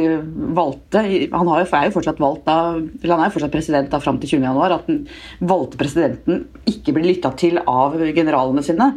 valgte 0.56 1.02
Han 1.04 1.50
jo, 1.50 1.56
er 1.60 1.88
jo 1.88 1.96
fortsatt 1.96 2.22
valgt 2.22 2.46
da, 2.48 2.58
eller 2.78 3.16
han 3.16 3.24
er 3.24 3.30
jo 3.30 3.36
fortsatt 3.36 3.54
president 3.54 3.90
da 3.92 4.00
fram 4.02 4.20
til 4.22 4.38
20.1. 4.40 4.76
At 4.78 4.90
den 4.90 5.02
valgte 5.50 5.80
presidenten 5.82 6.46
ikke 6.70 6.96
blir 6.96 7.10
lytta 7.12 7.34
til 7.40 7.60
av 7.62 7.98
generalene 8.16 8.64
sine. 8.66 8.90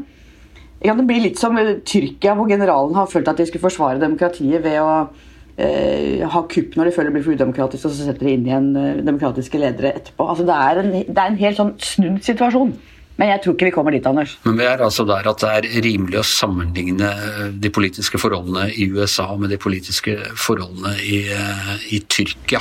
Ja, 0.84 0.94
det 0.94 1.06
blir 1.08 1.22
litt 1.24 1.40
som 1.40 1.56
Tyrkia, 1.56 2.34
hvor 2.36 2.48
generalen 2.50 2.96
har 2.98 3.08
følt 3.10 3.28
at 3.30 3.40
de 3.40 3.46
skulle 3.48 3.64
forsvare 3.64 4.00
demokratiet 4.00 4.62
ved 4.64 4.76
å 4.82 4.90
eh, 5.56 6.20
ha 6.28 6.42
kupp 6.52 6.76
når 6.76 6.90
de 6.90 6.92
føler 6.96 7.10
det 7.10 7.16
blir 7.16 7.24
for 7.24 7.38
udemokratisk, 7.38 7.88
og 7.88 7.94
så 7.94 8.08
setter 8.10 8.28
de 8.28 8.34
inn 8.36 8.44
igjen 8.48 8.68
eh, 8.76 9.00
demokratiske 9.06 9.60
ledere 9.60 9.94
etterpå. 9.96 10.28
Altså, 10.28 10.44
det, 10.48 10.58
er 10.68 10.82
en, 10.82 10.92
det 11.08 11.16
er 11.16 11.32
en 11.32 11.40
helt 11.40 11.60
sånn 11.60 11.72
snudd 11.80 12.20
situasjon. 12.28 12.76
Men 13.16 13.30
jeg 13.32 13.42
tror 13.42 13.56
ikke 13.56 13.68
vi 13.70 13.74
kommer 13.74 13.94
dit, 13.94 14.06
Anders. 14.06 14.36
Men 14.44 14.58
vi 14.60 14.66
er 14.68 14.82
altså 14.84 15.06
der 15.08 15.28
at 15.30 15.40
det 15.40 15.52
er 15.52 15.84
rimelig 15.86 16.20
å 16.20 16.26
sammenligne 16.28 17.10
de 17.56 17.70
politiske 17.72 18.20
forholdene 18.20 18.68
i 18.76 18.90
USA 18.92 19.30
med 19.40 19.54
de 19.54 19.60
politiske 19.60 20.18
forholdene 20.36 20.92
i, 21.00 21.22
eh, 21.32 21.72
i 21.96 22.02
Tyrkia. 22.12 22.60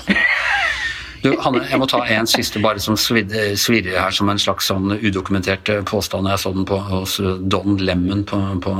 Du, 1.25 1.31
Hanne, 1.41 1.63
jeg 1.65 1.79
må 1.81 1.87
ta 1.89 2.03
en 2.13 2.27
siste 2.29 2.59
bare 2.61 2.77
som 2.83 2.93
svirrer 2.99 3.95
her 3.97 4.13
som 4.13 4.29
en 4.29 4.37
slags 4.41 4.67
sånn 4.69 4.91
udokumentert 4.93 5.71
påstand. 5.89 6.29
Jeg 6.29 6.41
så 6.43 6.51
den 6.53 6.67
på, 6.69 6.77
hos 6.85 7.15
Don 7.49 7.79
Lemon 7.81 8.21
på, 8.29 8.37
på 8.61 8.73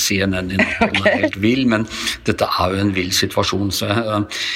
CNN 0.00 0.54
i 0.54 0.60
natt. 0.62 0.78
Den 0.80 1.08
er 1.10 1.18
helt 1.26 1.36
vill, 1.42 1.66
men 1.68 1.84
dette 2.24 2.48
er 2.48 2.72
jo 2.72 2.78
en 2.86 2.92
vill 2.96 3.10
situasjon. 3.12 3.68
Så, 3.76 3.90
uh, 3.92 4.46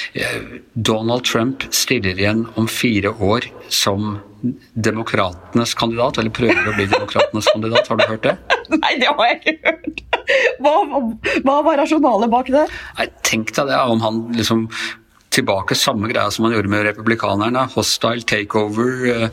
Donald 0.73 1.27
Trump 1.29 1.67
stiller 1.69 2.17
igjen 2.17 2.47
om 2.57 2.65
fire 2.65 3.11
år 3.13 3.45
som 3.69 4.15
demokratenes 4.73 5.75
kandidat, 5.77 6.17
eller 6.17 6.33
prøver 6.33 6.71
å 6.71 6.73
bli 6.79 6.87
demokratenes 6.89 7.51
kandidat. 7.53 7.91
Har 7.91 7.99
du 7.99 8.07
hørt 8.09 8.25
det? 8.25 8.33
Nei, 8.73 8.95
det 9.03 9.11
har 9.11 9.29
jeg 9.29 9.37
ikke 9.43 9.75
hørt. 9.75 10.01
Hva, 10.65 10.73
hva 11.45 11.59
var 11.67 11.77
rasjonalet 11.83 12.33
bak 12.33 12.49
det? 12.57 12.65
Nei, 12.97 13.07
Tenk 13.29 13.53
deg 13.53 13.69
det, 13.69 13.77
om 13.93 14.01
han 14.01 14.23
liksom 14.33 14.65
tilbake 15.39 15.77
samme 15.77 16.11
greia 16.11 16.29
som 16.31 16.45
man 16.45 16.55
gjorde 16.55 16.71
med 16.71 16.85
republikanerne. 16.89 17.65
Hostile 17.75 18.25
takeover. 18.27 19.29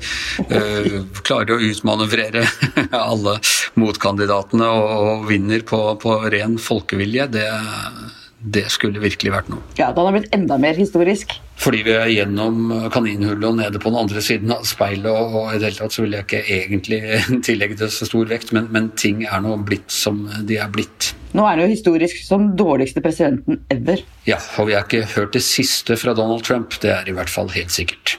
Uh, 0.47 0.99
klarer 1.27 1.57
å 1.57 1.63
utmanøvrere 1.71 2.47
alle 2.97 3.39
motkandidatene 3.77 4.69
og, 4.73 4.93
og 5.11 5.27
vinner 5.31 5.67
på, 5.67 5.83
på 6.03 6.19
ren 6.33 6.57
folkevilje. 6.63 7.29
Det, 7.37 7.47
det 8.47 8.67
skulle 8.71 9.03
virkelig 9.03 9.33
vært 9.35 9.51
noe. 9.51 9.63
Ja, 9.79 9.91
Da 9.91 10.01
hadde 10.01 10.07
han 10.11 10.17
blitt 10.21 10.35
enda 10.37 10.59
mer 10.63 10.79
historisk. 10.79 11.35
Fordi 11.59 11.81
vi 11.87 11.95
er 11.97 12.11
gjennom 12.13 12.69
kaninhullet 12.93 13.47
og 13.49 13.57
nede 13.59 13.81
på 13.83 13.91
den 13.91 13.99
andre 13.99 14.23
siden 14.23 14.53
av 14.55 14.67
speilet, 14.69 15.09
og, 15.11 15.35
og 15.35 15.55
i 15.55 15.61
det 15.61 15.71
hele 15.71 15.81
tatt 15.81 15.97
så 15.97 16.05
vil 16.05 16.17
jeg 16.17 16.27
ikke 16.27 16.43
egentlig 16.59 17.01
tillegge 17.49 17.79
det 17.81 17.91
så 17.95 18.09
stor 18.09 18.29
vekt, 18.31 18.53
men, 18.57 18.69
men 18.75 18.91
ting 18.99 19.25
er 19.27 19.43
nå 19.45 19.57
blitt 19.67 19.91
som 19.93 20.27
de 20.47 20.61
er 20.63 20.71
blitt. 20.73 21.15
Nå 21.37 21.45
er 21.45 21.57
han 21.57 21.65
jo 21.65 21.73
historisk 21.73 22.21
som 22.25 22.53
dårligste 22.57 23.03
presidenten 23.05 23.65
ever. 23.73 24.05
Ja, 24.29 24.39
og 24.61 24.71
vi 24.71 24.77
har 24.77 24.87
ikke 24.87 25.09
hørt 25.17 25.35
det 25.37 25.45
siste 25.45 25.99
fra 26.01 26.15
Donald 26.17 26.47
Trump, 26.47 26.79
det 26.85 26.93
er 26.93 27.11
i 27.11 27.17
hvert 27.17 27.33
fall 27.33 27.51
helt 27.57 27.75
sikkert. 27.75 28.17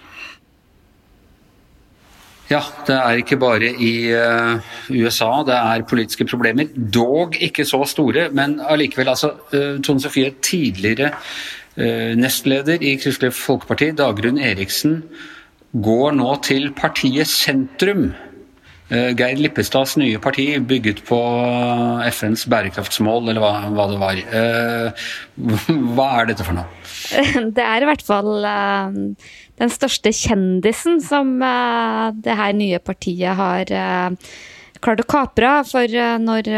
Ja, 2.48 2.62
det 2.88 2.96
er 2.96 3.20
ikke 3.20 3.36
bare 3.42 3.74
i 3.84 3.94
uh, 4.16 4.62
USA 4.96 5.42
det 5.48 5.56
er 5.58 5.84
politiske 5.90 6.26
problemer. 6.30 6.70
Dog 6.72 7.36
ikke 7.44 7.66
så 7.68 7.82
store, 7.86 8.30
men 8.32 8.62
allikevel. 8.64 9.10
altså, 9.12 9.34
uh, 9.52 9.82
Tone 9.84 10.00
Sofie, 10.00 10.32
tidligere 10.42 11.12
uh, 11.76 12.14
nestleder 12.16 12.80
i 12.80 12.96
Kristelig 13.04 13.34
Folkeparti, 13.36 13.92
Dagrun 14.00 14.40
Eriksen, 14.40 15.02
går 15.76 16.16
nå 16.16 16.38
til 16.48 16.72
partiet 16.78 17.28
Sentrum. 17.28 18.14
Geir 18.90 19.40
Lippestads 19.42 19.98
nye 20.00 20.20
parti, 20.24 20.46
bygget 20.64 21.02
på 21.08 21.18
FNs 22.08 22.46
bærekraftsmål, 22.48 23.34
eller 23.34 23.44
hva, 23.44 23.54
hva 23.76 23.88
det 23.92 23.98
var. 24.00 24.22
Hva 25.98 26.06
er 26.22 26.30
dette 26.30 26.46
for 26.48 26.56
noe? 26.56 26.68
Det 27.58 27.64
er 27.64 27.84
i 27.84 27.90
hvert 27.90 28.06
fall 28.08 28.32
den 28.48 29.74
største 29.74 30.14
kjendisen 30.16 31.02
som 31.04 31.36
det 32.16 32.38
her 32.40 32.56
nye 32.56 32.80
partiet 32.80 33.36
har 33.38 33.76
klart 34.84 35.04
å 35.04 35.08
kapre. 35.10 35.52
For 35.68 35.98
uh, 35.98 36.16
når 36.22 36.50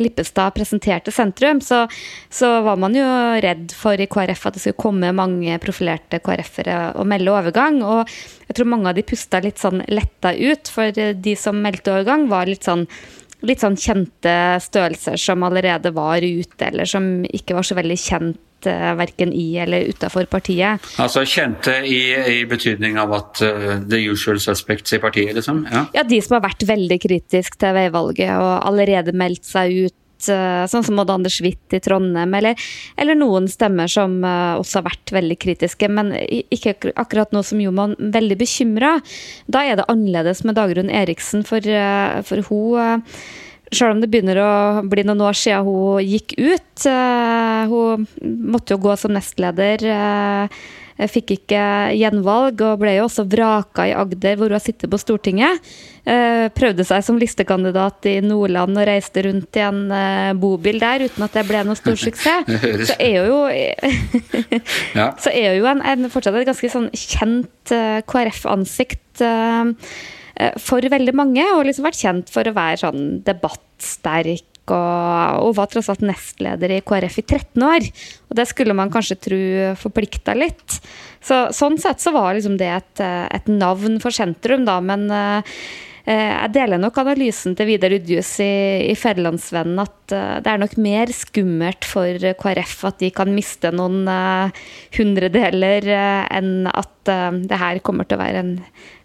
Lippestad 0.00 0.54
presenterte 0.56 1.14
Sentrum, 1.14 1.62
så, 1.64 1.84
så, 2.32 2.52
var 2.66 2.80
man 2.80 2.96
jo 2.96 3.06
redd 3.42 3.74
for 3.76 4.00
i 4.00 4.08
KrF 4.10 4.48
at 4.48 4.58
det 4.58 4.64
skulle 4.64 4.80
komme 4.80 5.14
mange 5.16 5.56
profilerte 5.62 6.20
KrF-ere 6.24 6.80
og 7.00 7.08
melde 7.10 7.34
overgang. 7.34 7.80
Og 7.86 8.04
jeg 8.48 8.58
tror 8.58 8.70
mange 8.72 8.90
av 8.90 8.98
de 8.98 9.06
pusta 9.06 9.42
litt 9.44 9.62
sånn 9.62 9.84
letta 9.90 10.34
ut, 10.36 10.70
for 10.70 10.92
de 10.94 11.34
som 11.38 11.58
meldte 11.62 11.94
overgang, 11.94 12.28
var 12.30 12.50
litt 12.50 12.68
sånn 12.68 12.86
litt 13.46 13.62
sånn 13.62 13.78
kjente 13.80 14.32
størrelser 14.60 15.16
som 15.20 15.44
allerede 15.46 15.92
var 15.96 16.20
ute, 16.20 16.66
eller 16.66 16.88
som 16.88 17.22
ikke 17.24 17.56
var 17.56 17.64
så 17.64 17.76
veldig 17.78 17.96
kjent 17.96 18.40
uh, 18.68 18.92
verken 18.98 19.32
i 19.36 19.46
eller 19.62 19.88
utafor 19.90 20.28
partiet. 20.30 20.82
Altså 21.02 21.24
kjente 21.28 21.80
i, 21.86 22.00
i 22.40 22.42
betydning 22.48 22.98
av 23.00 23.14
at 23.16 23.42
uh, 23.44 23.78
the 23.84 24.02
usual 24.10 24.40
suspects 24.42 24.96
i 24.96 25.00
partiet, 25.02 25.34
liksom? 25.36 25.64
Ja. 25.70 25.86
ja, 26.00 26.04
de 26.06 26.20
som 26.24 26.38
har 26.38 26.44
vært 26.48 26.66
veldig 26.68 27.00
kritisk 27.02 27.58
til 27.60 27.74
veivalget 27.76 28.34
og 28.36 28.52
allerede 28.68 29.14
meldt 29.16 29.46
seg 29.48 29.74
ut 29.86 30.30
eh, 30.30 30.64
sånn 30.70 30.84
som 30.86 31.00
Odd 31.00 31.12
Anders 31.12 31.38
Witt 31.44 31.74
i 31.76 31.80
Trondheim, 31.82 32.34
eller, 32.36 32.70
eller, 33.00 33.18
noen 33.18 33.48
stemmer 33.50 33.90
som 33.90 34.18
også 34.24 34.80
har 34.80 34.88
vært 34.90 35.14
veldig 35.16 35.36
kritiske, 35.40 35.88
men 35.92 36.12
ikke 36.20 36.74
akkurat 37.00 37.32
noe 37.36 37.46
som 37.46 37.62
gjorde 37.62 37.90
meg 37.92 38.16
veldig 38.18 38.40
bekymra. 38.40 38.96
Da 39.48 39.64
er 39.66 39.80
det 39.80 39.88
annerledes 39.92 40.44
med 40.44 40.58
Dagrun 40.60 40.92
Eriksen, 40.92 41.46
for, 41.48 41.64
for 42.26 42.50
hun 42.50 43.14
selv 43.70 43.94
om 43.94 44.02
det 44.02 44.10
begynner 44.10 44.40
å 44.42 44.52
bli 44.90 45.04
noen 45.06 45.22
år 45.28 45.38
siden 45.38 45.66
hun 45.66 46.02
gikk 46.02 46.34
ut. 46.38 46.84
Uh, 46.84 47.70
hun 47.70 48.06
måtte 48.50 48.74
jo 48.74 48.82
gå 48.82 48.96
som 48.98 49.14
nestleder. 49.14 49.84
Uh, 49.86 51.06
fikk 51.08 51.32
ikke 51.38 51.60
gjenvalg 51.96 52.60
og 52.60 52.82
ble 52.82 52.98
jo 52.98 53.06
også 53.06 53.24
vraka 53.30 53.86
i 53.88 53.94
Agder, 53.96 54.34
hvor 54.36 54.50
hun 54.50 54.58
har 54.58 54.64
sittet 54.64 54.90
på 54.90 55.00
Stortinget. 55.00 55.62
Uh, 56.02 56.50
prøvde 56.56 56.84
seg 56.88 57.06
som 57.06 57.20
listekandidat 57.20 58.10
i 58.10 58.18
Nordland 58.24 58.76
og 58.76 58.88
reiste 58.90 59.24
rundt 59.28 59.56
i 59.56 59.64
en 59.64 59.82
bobil 60.42 60.80
der 60.82 61.06
uten 61.06 61.24
at 61.24 61.38
det 61.38 61.46
ble 61.48 61.62
noe 61.68 61.78
stor 61.78 61.98
suksess. 62.00 62.50
Så 62.90 62.98
er 62.98 63.20
hun 63.22 63.30
jo, 63.30 63.40
så 65.22 65.30
er 65.30 65.52
hun 65.52 65.60
jo 65.60 65.68
en, 65.70 65.84
en, 65.86 66.10
fortsatt 66.12 66.36
et 66.40 66.48
ganske 66.48 66.72
sånn 66.72 66.90
kjent 66.96 67.72
KrF-ansikt. 68.10 69.22
Eh, 70.36 70.54
for 70.60 70.84
veldig 70.84 71.14
mange, 71.16 71.44
og 71.56 71.66
liksom 71.68 71.88
vært 71.88 72.00
kjent 72.00 72.32
for 72.32 72.46
å 72.46 72.54
være 72.56 72.80
sånn 72.84 73.04
debattsterk. 73.26 74.46
Og, 74.70 75.46
og 75.48 75.54
var 75.56 75.66
tross 75.66 75.88
alt 75.90 76.02
nestleder 76.06 76.70
i 76.76 76.82
KrF 76.86 77.16
i 77.18 77.24
13 77.24 77.64
år. 77.66 77.86
Og 78.30 78.36
det 78.38 78.44
skulle 78.46 78.76
man 78.76 78.92
kanskje 78.92 79.16
tro 79.18 79.40
forplikta 79.80 80.36
litt. 80.36 80.76
Så, 81.18 81.48
sånn 81.56 81.78
sett 81.82 81.98
så 81.98 82.12
var 82.14 82.36
liksom 82.36 82.54
det 82.60 82.68
et, 82.76 83.02
et 83.02 83.50
navn 83.50 83.98
for 84.04 84.14
sentrum, 84.14 84.62
da. 84.68 84.76
Men 84.84 85.08
uh, 85.10 85.56
jeg 86.10 86.52
deler 86.54 86.80
nok 86.80 86.98
analysen 87.02 87.54
til 87.58 87.68
Vidar 87.68 87.94
Udjus 87.94 88.32
i, 88.42 88.52
i 88.90 88.96
Federlandsvennen 88.98 89.78
at 89.82 90.14
uh, 90.14 90.38
det 90.42 90.50
er 90.50 90.62
nok 90.62 90.76
mer 90.82 91.12
skummelt 91.14 91.86
for 91.86 92.26
KrF 92.40 92.76
at 92.90 92.98
de 93.02 93.12
kan 93.14 93.30
miste 93.34 93.70
noen 93.74 94.02
uh, 94.10 94.50
hundredeler 94.96 95.86
enn 95.90 96.66
at 96.70 96.88
det 97.10 97.56
her 97.58 97.78
kommer 97.82 98.06
til 98.06 98.18
å 98.18 98.20
være 98.20 98.42
en, 98.44 98.50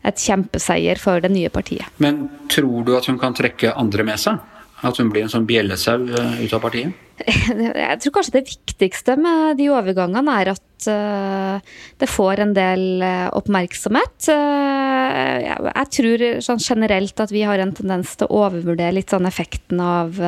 et 0.06 0.20
kjempeseier 0.20 1.00
for 1.02 1.24
det 1.24 1.32
nye 1.34 1.50
partiet. 1.50 1.88
Men 2.04 2.26
tror 2.52 2.84
du 2.86 2.92
at 2.98 3.08
hun 3.10 3.18
kan 3.22 3.34
trekke 3.34 3.72
andre 3.74 4.06
med 4.06 4.22
seg? 4.22 4.44
At 4.86 5.00
hun 5.00 5.10
blir 5.14 5.26
en 5.26 5.32
sånn 5.32 5.48
bjellesau 5.48 6.04
eh, 6.12 6.44
ut 6.44 6.54
av 6.54 6.62
partiet? 6.64 7.05
Jeg 7.26 8.00
tror 8.04 8.14
kanskje 8.18 8.34
det 8.36 8.48
viktigste 8.50 9.16
med 9.20 9.56
de 9.60 9.70
overgangene 9.72 10.34
er 10.42 10.52
at 10.52 10.88
uh, 10.92 11.78
det 12.02 12.10
får 12.12 12.42
en 12.44 12.52
del 12.58 12.84
uh, 13.04 13.30
oppmerksomhet. 13.38 14.28
Uh, 14.28 15.70
jeg 15.70 15.88
tror 16.00 16.26
sånn 16.44 16.60
generelt 16.60 17.24
at 17.24 17.32
vi 17.32 17.46
har 17.48 17.62
en 17.62 17.72
tendens 17.76 18.18
til 18.20 18.28
å 18.28 18.44
overvurdere 18.46 18.98
litt 18.98 19.14
sånn 19.14 19.28
effekten 19.30 19.80
av 19.80 20.20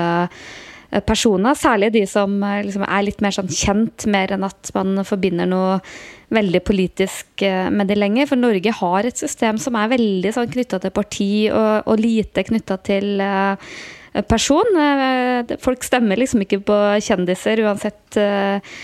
personer. 1.03 1.58
Særlig 1.60 1.89
de 1.98 2.06
som 2.08 2.38
liksom 2.63 2.86
er 2.88 3.03
litt 3.03 3.20
mer 3.24 3.36
sånn 3.36 3.51
kjent, 3.51 4.06
mer 4.08 4.32
enn 4.32 4.46
at 4.48 4.72
man 4.77 5.03
forbinder 5.08 5.50
noe 5.50 5.82
veldig 6.32 6.62
politisk 6.67 7.44
med 7.44 7.91
det 7.91 7.98
lenger. 8.00 8.29
For 8.29 8.39
Norge 8.39 8.72
har 8.79 9.08
et 9.08 9.20
system 9.20 9.60
som 9.60 9.75
er 9.79 9.91
veldig 9.91 10.32
sånn 10.36 10.50
knytta 10.53 10.79
til 10.84 10.96
parti, 10.96 11.32
og, 11.51 11.89
og 11.89 12.00
lite 12.00 12.46
knytta 12.48 12.79
til 12.88 13.20
person. 14.26 14.80
Eh, 14.82 15.58
folk 15.64 15.86
stemmer 15.86 16.20
liksom 16.20 16.46
ikke 16.46 16.62
på 16.68 16.78
kjendiser 17.04 17.62
uansett 17.66 18.18
eh, 18.22 18.78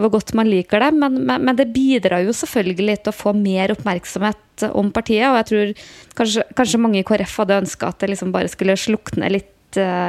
hvor 0.00 0.12
godt 0.14 0.32
man 0.38 0.48
liker 0.48 0.80
dem, 0.80 1.00
men, 1.02 1.18
men, 1.28 1.56
det 1.58 1.68
bidrar 1.74 2.22
jo 2.24 2.32
selvfølgelig 2.32 3.00
til 3.02 3.12
å 3.12 3.16
få 3.16 3.34
mer 3.36 3.74
oppmerksomhet 3.74 4.66
om 4.70 4.92
partiet. 4.94 5.28
Og 5.28 5.40
jeg 5.40 5.48
tror 5.50 5.72
kanskje, 6.20 6.44
kanskje 6.56 6.80
mange 6.80 7.02
i 7.02 7.06
KrF 7.06 7.40
hadde 7.42 7.62
ønska 7.66 7.90
at 7.90 8.00
det 8.00 8.12
liksom 8.14 8.32
bare 8.34 8.48
skulle 8.52 8.78
slukne 8.80 9.32
litt 9.34 9.50
Eh, 9.50 9.59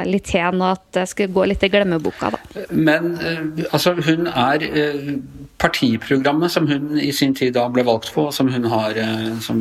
litt 0.08 0.32
hen, 0.34 0.60
og 0.62 0.78
at 0.78 0.84
det 0.98 1.06
skulle 1.10 1.34
gå 1.34 1.46
litt 1.50 1.62
i 1.62 1.70
glemmeboka. 1.72 2.32
Da. 2.34 2.66
Men 2.72 3.14
eh, 3.20 3.64
altså, 3.70 3.94
hun 4.00 4.28
er 4.30 4.66
eh, 4.68 5.14
Partiprogrammet 5.62 6.50
som 6.50 6.64
hun 6.66 6.96
i 6.98 7.12
sin 7.14 7.36
tid 7.38 7.52
da 7.54 7.68
ble 7.70 7.84
valgt 7.86 8.08
på, 8.10 8.24
som 8.34 8.48
hun 8.50 8.64
har 8.66 8.96
som, 9.44 9.60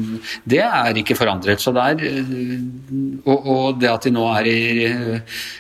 Det 0.49 0.63
er 0.65 0.97
ikke 0.97 1.13
forandret. 1.13 1.61
Så 1.61 1.69
der, 1.75 2.01
og, 3.21 3.45
og, 3.45 3.77
det 3.77 3.91
at 3.91 4.07
de 4.07 4.13
nå 4.15 4.23
er 4.31 4.49
i 4.49 4.55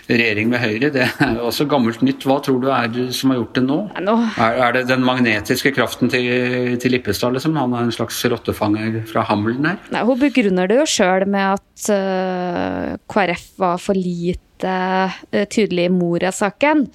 regjering 0.09 0.49
med 0.49 0.63
Høyre, 0.63 0.89
det 0.95 1.03
er 1.05 1.37
også 1.45 1.67
gammelt 1.69 2.01
nytt. 2.01 2.25
Hva 2.25 2.39
tror 2.41 2.57
du 2.63 2.71
er 2.73 2.89
det 2.89 3.11
som 3.13 3.29
har 3.29 3.37
gjort 3.37 3.59
det 3.59 3.63
nå? 3.67 3.77
nå. 4.01 4.17
Er, 4.33 4.57
er, 4.65 4.73
det 4.79 4.87
den 4.89 5.05
magnetiske 5.05 5.75
kraften 5.77 6.09
til, 6.09 6.73
til 6.81 6.95
Lippestad, 6.95 7.37
liksom? 7.37 7.61
Han 7.61 7.77
er 7.77 7.85
en 7.85 7.93
slags 7.93 8.17
rottefanger 8.33 9.03
fra 9.13 9.27
Hammelen 9.29 9.69
her? 9.69 9.77
Nei, 9.93 10.03
hun 10.09 10.25
begrunner 10.25 10.73
det 10.73 10.81
jo 10.81 10.89
sjøl 10.89 11.27
med 11.29 11.59
at 11.59 11.91
uh, 11.93 12.97
KrF 13.11 13.47
var 13.61 13.81
for 13.81 13.97
lite 13.97 14.75
uh, 14.75 15.45
tydelig 15.51 15.89
i 15.89 15.93
Moria-saken. 15.93 16.85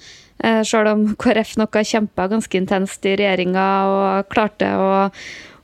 Uh, 0.43 0.61
Sjøl 0.67 0.89
om 0.91 1.03
KrF 1.19 1.55
nok 1.61 1.79
har 1.79 1.87
kjempa 1.87 2.27
ganske 2.31 2.59
intenst 2.59 3.05
i 3.05 3.15
regjeringa 3.19 3.67
og 3.91 4.31
klarte 4.33 4.71
å, 4.77 4.89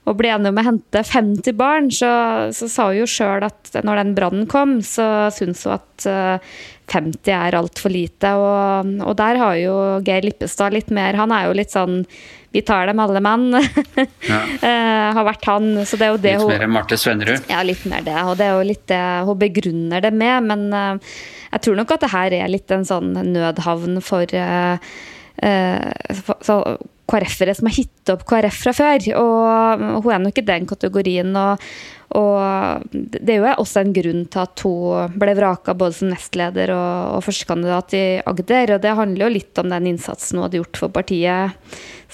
å 0.04 0.12
ble 0.16 0.30
enige 0.34 0.52
om 0.52 0.60
å 0.60 0.66
hente 0.66 1.00
50 1.08 1.56
barn, 1.56 1.90
så, 1.94 2.12
så 2.52 2.68
sa 2.68 2.88
hun 2.90 3.00
jo 3.02 3.08
sjøl 3.08 3.46
at 3.46 3.72
når 3.86 4.02
den 4.02 4.14
brannen 4.16 4.46
kom, 4.50 4.78
så 4.84 5.30
syns 5.32 5.64
hun 5.64 5.76
at 5.78 6.06
uh, 6.10 6.54
50 6.92 7.32
er 7.32 7.56
altfor 7.56 7.92
lite. 7.92 8.34
Og, 8.36 8.94
og, 9.00 9.14
der 9.16 9.40
har 9.40 9.56
jo 9.56 9.76
Geir 10.04 10.26
Lippestad 10.26 10.74
litt 10.76 10.90
mer 10.92 11.16
Han 11.16 11.32
er 11.32 11.48
jo 11.48 11.54
litt 11.56 11.72
sånn 11.72 12.02
vi 12.54 12.60
tar 12.62 12.86
dem 12.86 13.00
alle 13.02 13.18
mann. 13.24 13.48
ja. 14.30 14.40
uh, 14.62 15.08
har 15.16 15.24
vært 15.26 15.48
han. 15.50 15.72
Så 15.88 15.98
det 15.98 16.06
er 16.06 16.12
jo 16.12 16.20
det 16.22 16.36
litt 16.36 16.44
hun, 16.44 16.52
mer 16.52 16.70
Marte 16.76 16.98
Svennerud? 17.00 17.48
Ja, 17.50 17.64
litt 17.66 17.82
mer 17.90 18.04
det. 18.06 18.14
Og 18.28 18.36
det 18.38 18.46
er 18.46 18.54
jo 18.54 18.68
litt 18.68 18.84
det 18.92 19.00
hun 19.26 19.40
begrunner 19.40 20.04
det 20.04 20.12
med. 20.14 20.52
Men 20.52 20.68
uh, 20.70 21.16
jeg 21.48 21.64
tror 21.66 21.80
nok 21.80 21.96
at 21.96 22.04
det 22.04 22.12
her 22.12 22.36
er 22.44 22.52
litt 22.52 22.70
en 22.76 22.86
sånn 22.86 23.10
nødhavn 23.32 23.98
for 24.04 24.36
uh, 24.38 24.76
KrF-ere 27.10 27.54
som 27.56 27.68
har 27.68 27.76
hittet 27.76 28.14
opp 28.14 28.24
KrF 28.28 28.62
fra 28.66 28.74
før. 28.76 29.08
Og 29.20 29.84
hun 30.04 30.14
er 30.14 30.24
nok 30.24 30.40
i 30.40 30.46
den 30.46 30.68
kategorien. 30.70 31.34
Og, 31.36 31.68
Og 32.14 32.94
det 32.94 33.32
er 33.34 33.40
jo 33.40 33.50
også 33.58 33.82
en 33.82 33.94
grunn 33.94 34.22
til 34.30 34.44
at 34.44 34.62
hun 34.62 35.18
ble 35.18 35.34
vraka 35.34 35.74
både 35.74 35.96
som 35.98 36.12
nestleder 36.12 36.70
og, 36.74 37.16
og 37.16 37.24
førstekandidat 37.26 37.96
i 37.98 38.04
Agder. 38.30 38.76
Og 38.76 38.84
det 38.84 38.94
handler 39.00 39.26
jo 39.26 39.34
litt 39.34 39.60
om 39.62 39.72
den 39.72 39.90
innsatsen 39.90 40.38
hun 40.38 40.46
hadde 40.46 40.60
gjort 40.60 40.80
for 40.84 40.94
partiet. 40.94 41.58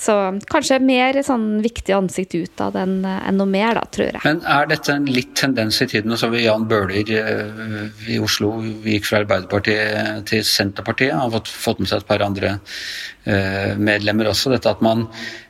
Så 0.01 0.15
kanskje 0.49 0.79
mer 0.81 1.19
sånn 1.27 1.59
viktig 1.61 1.93
ansikt 1.93 2.39
utad 2.39 2.79
enn 2.81 3.03
en 3.05 3.37
noe 3.37 3.51
mer, 3.51 3.77
da, 3.77 3.83
tror 3.93 4.09
jeg. 4.09 4.23
Men 4.25 4.41
er 4.49 4.71
dette 4.71 4.95
en 4.95 5.11
litt 5.13 5.35
tendens 5.37 5.83
i 5.85 5.89
tiden? 5.91 6.17
Så 6.17 6.31
vi 6.33 6.47
Jan 6.47 6.65
Bøhler 6.71 7.13
eh, 7.21 8.01
i 8.09 8.17
Oslo 8.23 8.55
gikk 8.87 9.11
fra 9.11 9.21
Arbeiderpartiet 9.21 10.25
til 10.31 10.47
Senterpartiet. 10.49 11.13
Har 11.13 11.37
fått, 11.37 11.83
med 11.83 11.93
seg 11.93 12.01
et 12.01 12.09
par 12.09 12.25
andre 12.25 12.57
eh, 13.29 13.77
medlemmer 13.77 14.33
også. 14.33 14.55
Dette 14.55 14.73
at 14.73 14.81
man 14.85 15.11
Eh, 15.11 15.50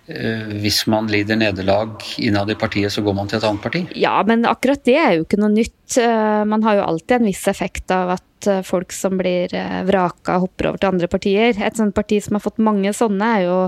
hvis 0.63 0.83
man 0.91 1.09
lider 1.11 1.39
nederlag 1.39 2.03
innad 2.19 2.51
i 2.51 2.59
partiet, 2.59 2.93
så 2.93 3.05
går 3.05 3.15
man 3.17 3.31
til 3.31 3.39
et 3.39 3.47
annet 3.47 3.63
parti? 3.65 3.83
Ja, 3.99 4.17
men 4.27 4.47
akkurat 4.49 4.83
det 4.87 4.97
er 4.99 5.15
jo 5.17 5.27
ikke 5.27 5.41
noe 5.41 5.53
nytt. 5.55 5.99
Eh, 6.01 6.43
man 6.51 6.65
har 6.67 6.81
jo 6.81 6.89
alltid 6.89 7.21
en 7.21 7.31
viss 7.31 7.47
effekt 7.51 7.95
av 7.95 8.17
at 8.17 8.27
eh, 8.49 8.63
folk 8.67 8.95
som 8.97 9.19
blir 9.21 9.53
vraka, 9.89 10.39
hopper 10.41 10.71
over 10.71 10.81
til 10.81 10.93
andre 10.95 11.11
partier. 11.11 11.53
Et 11.57 11.77
sånt 11.77 11.97
parti 11.97 12.21
som 12.25 12.39
har 12.39 12.45
fått 12.45 12.63
mange 12.63 12.95
sånne, 12.97 13.35
er 13.41 13.49
jo 13.49 13.59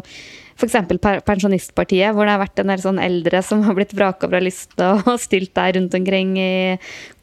f.eks. 0.62 1.24
Pensjonistpartiet, 1.26 2.12
hvor 2.14 2.26
det 2.26 2.34
har 2.34 2.42
vært 2.42 2.62
en 2.62 2.72
del 2.72 2.82
sånn 2.82 3.00
eldre 3.02 3.42
som 3.44 3.62
har 3.66 3.76
blitt 3.76 3.94
vraka 3.96 4.28
fra 4.30 4.40
lista 4.42 4.92
og 5.00 5.14
stilt 5.26 5.54
der 5.56 5.74
rundt 5.78 5.94
omkring 5.96 6.34
i 6.40 6.52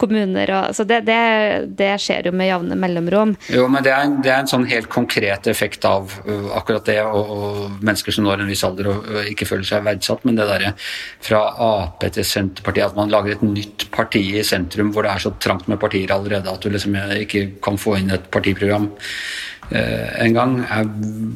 kommuner. 0.01 0.51
Og, 0.55 0.75
så 0.75 0.85
det, 0.87 1.01
det, 1.07 1.19
det, 1.79 1.91
skjer 2.01 2.29
jo 2.29 2.35
med 2.35 2.49
jevne 2.49 2.77
mellomrom. 2.79 3.35
Jo, 3.53 3.67
men 3.71 3.85
det 3.85 3.93
er, 3.93 4.07
en, 4.07 4.17
det 4.23 4.33
er, 4.33 4.43
en 4.43 4.51
sånn 4.51 4.67
helt 4.69 4.89
konkret 4.91 5.49
effekt 5.51 5.85
av 5.87 6.11
uh, 6.27 6.51
akkurat 6.57 6.85
det, 6.89 6.99
og, 7.05 7.33
og, 7.35 7.61
mennesker 7.79 8.15
som 8.15 8.27
når 8.27 8.43
en 8.43 8.51
viss 8.51 8.65
alder 8.67 8.91
og 8.93 9.09
uh, 9.09 9.21
ikke 9.29 9.47
føler 9.49 9.67
seg 9.67 9.85
verdsatt. 9.87 10.25
Men 10.27 10.39
det 10.39 10.49
derre 10.49 10.73
fra 11.23 11.43
Ap 11.69 12.03
til 12.09 12.25
Senterpartiet, 12.25 12.89
at 12.89 12.97
man 12.97 13.11
lager 13.11 13.35
et 13.35 13.45
nytt 13.45 13.89
parti 13.93 14.21
i 14.39 14.45
sentrum 14.45 14.93
hvor 14.93 15.05
det 15.05 15.13
er 15.13 15.23
så 15.23 15.33
trangt 15.41 15.67
med 15.69 15.79
partier 15.81 16.11
allerede 16.13 16.51
at 16.51 16.63
du 16.63 16.71
liksom 16.71 16.95
ikke 17.19 17.38
kan 17.63 17.79
få 17.79 17.97
inn 17.99 18.11
et 18.15 18.29
partiprogram 18.33 18.89
Eh, 19.69 20.25
en 20.25 20.33
gang. 20.33 20.53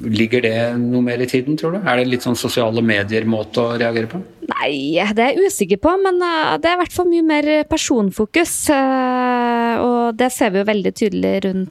ligger 0.09 0.41
det 0.41 0.57
noe 0.79 1.01
mer 1.05 1.21
i 1.21 1.29
tiden, 1.29 1.57
tror 1.57 1.75
du? 1.75 1.81
Er 1.85 1.99
det 1.99 2.07
litt 2.09 2.25
sånn 2.25 2.37
sosiale 2.37 2.81
medier-måte 2.81 3.61
å 3.61 3.75
reagere 3.77 4.09
på? 4.09 4.21
Nei, 4.49 4.97
det 5.13 5.21
er 5.21 5.35
jeg 5.35 5.51
usikker 5.51 5.81
på, 5.83 5.93
men 6.01 6.17
eh, 6.17 6.57
det 6.57 6.71
er 6.71 6.79
i 6.79 6.81
hvert 6.81 6.95
fall 6.95 7.09
mye 7.11 7.27
mer 7.27 7.51
personfokus. 7.69 8.55
Eh, 8.73 9.75
og 9.83 10.17
det 10.17 10.31
ser 10.33 10.53
vi 10.53 10.63
jo 10.63 10.71
veldig 10.71 10.95
tydelig 10.97 11.35
rundt 11.45 11.69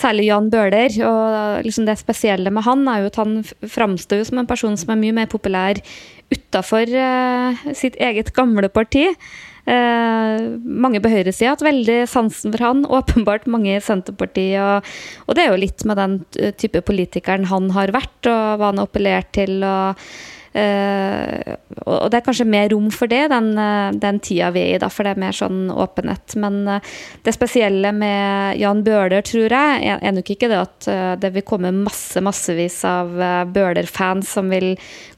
særlig 0.00 0.28
Jan 0.30 0.46
Bøhler. 0.48 0.94
Og 1.04 1.66
liksom 1.66 1.90
det 1.90 1.98
spesielle 1.98 2.54
med 2.54 2.64
han 2.64 2.86
er 2.88 3.02
jo 3.02 3.10
at 3.10 3.20
han 3.20 3.34
framstår 3.44 4.22
som 4.28 4.40
en 4.40 4.48
person 4.48 4.78
som 4.78 4.94
er 4.94 5.02
mye 5.02 5.16
mer 5.18 5.28
populær 5.28 5.82
utafor 6.30 6.94
sitt 7.76 7.98
eget 7.98 8.30
gamle 8.32 8.70
parti. 8.72 9.10
Eh, 9.70 10.40
mange 10.64 10.98
på 11.02 11.12
høyresida 11.12 11.52
har 11.52 11.58
hatt 11.58 11.68
veldig 11.68 12.00
sansen 12.10 12.54
for 12.54 12.64
han, 12.64 12.82
åpenbart 13.00 13.46
mange 13.50 13.76
i 13.76 13.84
Senterpartiet. 13.84 14.58
Og, 14.58 14.90
og, 15.28 15.36
det 15.36 15.46
er 15.46 15.54
jo 15.54 15.62
litt 15.62 15.86
med 15.86 16.00
den 16.00 16.18
type 16.58 16.82
politikeren 16.86 17.48
han 17.50 17.70
har 17.76 17.94
vært, 17.94 18.18
og 18.26 18.58
hva 18.58 18.72
han 18.72 18.82
har 18.82 18.90
appellert 18.90 19.30
til. 19.36 19.60
og 19.62 20.00
eh, 20.58 21.54
og 21.86 22.08
det 22.10 22.18
er 22.18 22.26
kanskje 22.26 22.48
mer 22.50 22.70
rom 22.72 22.88
for 22.94 23.10
det 23.10 23.22
den, 23.30 23.52
eh, 23.62 23.92
den 24.02 24.18
tida 24.18 24.50
vi 24.54 24.64
er 24.64 24.74
i, 24.74 24.82
da, 24.82 24.90
for 24.90 25.06
det 25.06 25.14
er 25.14 25.22
mer 25.22 25.38
sånn 25.38 25.68
åpenhet. 25.70 26.34
Men 26.42 26.60
uh, 26.66 26.94
det 27.22 27.36
spesielle 27.36 27.94
med 27.94 28.58
Jan 28.58 28.82
Bøhler, 28.86 29.22
tror 29.22 29.54
jeg, 29.54 29.84
er, 29.94 30.14
nok 30.16 30.34
ikke 30.34 30.50
det 30.50 30.58
at 30.58 30.90
uh, 30.90 31.14
det 31.20 31.30
vil 31.36 31.46
komme 31.46 31.70
masse 31.84 32.18
massevis 32.24 32.82
av 32.88 33.14
Bøhler-fans 33.54 34.34
som 34.34 34.50
vil 34.50 34.72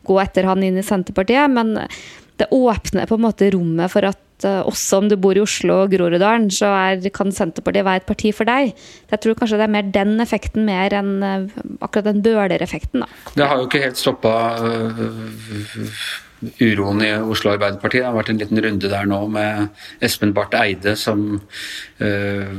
gå 0.04 0.18
etter 0.20 0.44
han 0.50 0.64
inn 0.66 0.80
i 0.80 0.84
Senterpartiet, 0.84 1.48
men 1.54 1.78
det 2.42 2.50
åpner 2.50 3.08
på 3.08 3.18
en 3.18 3.24
måte 3.26 3.50
rommet 3.54 3.92
for 3.92 4.06
at 4.08 4.46
uh, 4.46 4.62
også 4.66 5.02
om 5.02 5.10
du 5.10 5.16
bor 5.20 5.38
i 5.38 5.44
Oslo 5.44 5.82
og 5.84 5.94
Groruddalen, 5.94 6.48
så 6.54 6.72
er, 6.74 7.04
kan 7.14 7.30
Senterpartiet 7.34 7.86
være 7.86 8.02
et 8.02 8.08
parti 8.08 8.32
for 8.34 8.48
deg. 8.48 8.74
Jeg 9.12 9.22
tror 9.22 9.38
kanskje 9.38 9.60
det 9.60 9.68
er 9.68 9.76
mer 9.76 9.92
den 9.94 10.16
effekten 10.24 10.66
mer 10.68 10.96
enn 10.98 11.14
uh, 11.22 11.46
akkurat 11.80 12.10
den 12.10 12.22
Bøhler-effekten. 12.24 13.06
Det 13.38 13.46
har 13.46 13.60
jo 13.60 13.70
ikke 13.70 13.84
helt 13.86 14.00
stoppa 14.00 14.34
uh, 14.58 15.00
uroen 16.60 17.02
i 17.04 17.10
Oslo 17.16 17.52
Arbeiderparti. 17.52 18.00
Det 18.00 18.08
har 18.08 18.16
vært 18.16 18.32
en 18.32 18.40
liten 18.40 18.60
runde 18.64 18.90
der 18.90 19.08
nå 19.08 19.20
med 19.32 20.02
Espen 20.04 20.34
Barth 20.36 20.58
Eide, 20.58 20.94
som 20.98 21.22
uh, 21.38 22.52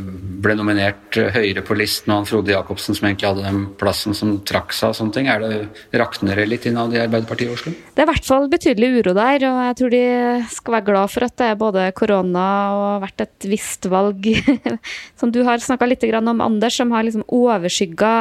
ble 0.43 0.55
nominert 0.59 1.17
høyere 1.35 1.63
på 1.65 1.77
listen, 1.77 2.13
og 2.13 2.21
han 2.21 2.29
Frode 2.29 2.53
Jacobsen, 2.53 2.97
som 2.97 3.09
egentlig 3.09 3.29
hadde 3.29 3.45
den 3.47 3.65
plassen, 3.79 4.17
som 4.17 4.35
trakk 4.47 4.75
seg 4.75 4.93
og 4.93 4.99
sånne 4.99 5.17
ting. 5.17 5.29
Er 5.31 5.43
det 5.43 5.99
Rakner 5.99 6.39
det 6.39 6.47
litt 6.49 6.67
innad 6.69 6.95
i 6.95 7.01
Arbeiderpartiet 7.03 7.51
i 7.51 7.57
Oslo? 7.57 7.75
Det 7.93 8.03
er 8.03 8.07
i 8.07 8.13
hvert 8.13 8.29
fall 8.29 8.49
betydelig 8.51 8.91
uro 8.99 9.15
der, 9.17 9.47
og 9.49 9.61
jeg 9.67 9.79
tror 9.79 9.95
de 9.95 10.03
skal 10.53 10.77
være 10.77 10.89
glad 10.91 11.13
for 11.13 11.27
at 11.27 11.37
det 11.39 11.49
er 11.51 11.61
både 11.63 11.87
korona 11.97 12.49
og 12.73 13.07
vært 13.07 13.27
et 13.27 13.49
visst 13.51 13.89
valg, 13.91 14.29
som 15.19 15.33
du 15.33 15.43
har 15.47 15.63
snakka 15.63 15.89
litt 15.89 16.05
om, 16.13 16.41
Anders, 16.43 16.77
som 16.77 16.91
har 16.93 17.05
liksom 17.05 17.25
overskygga 17.31 18.13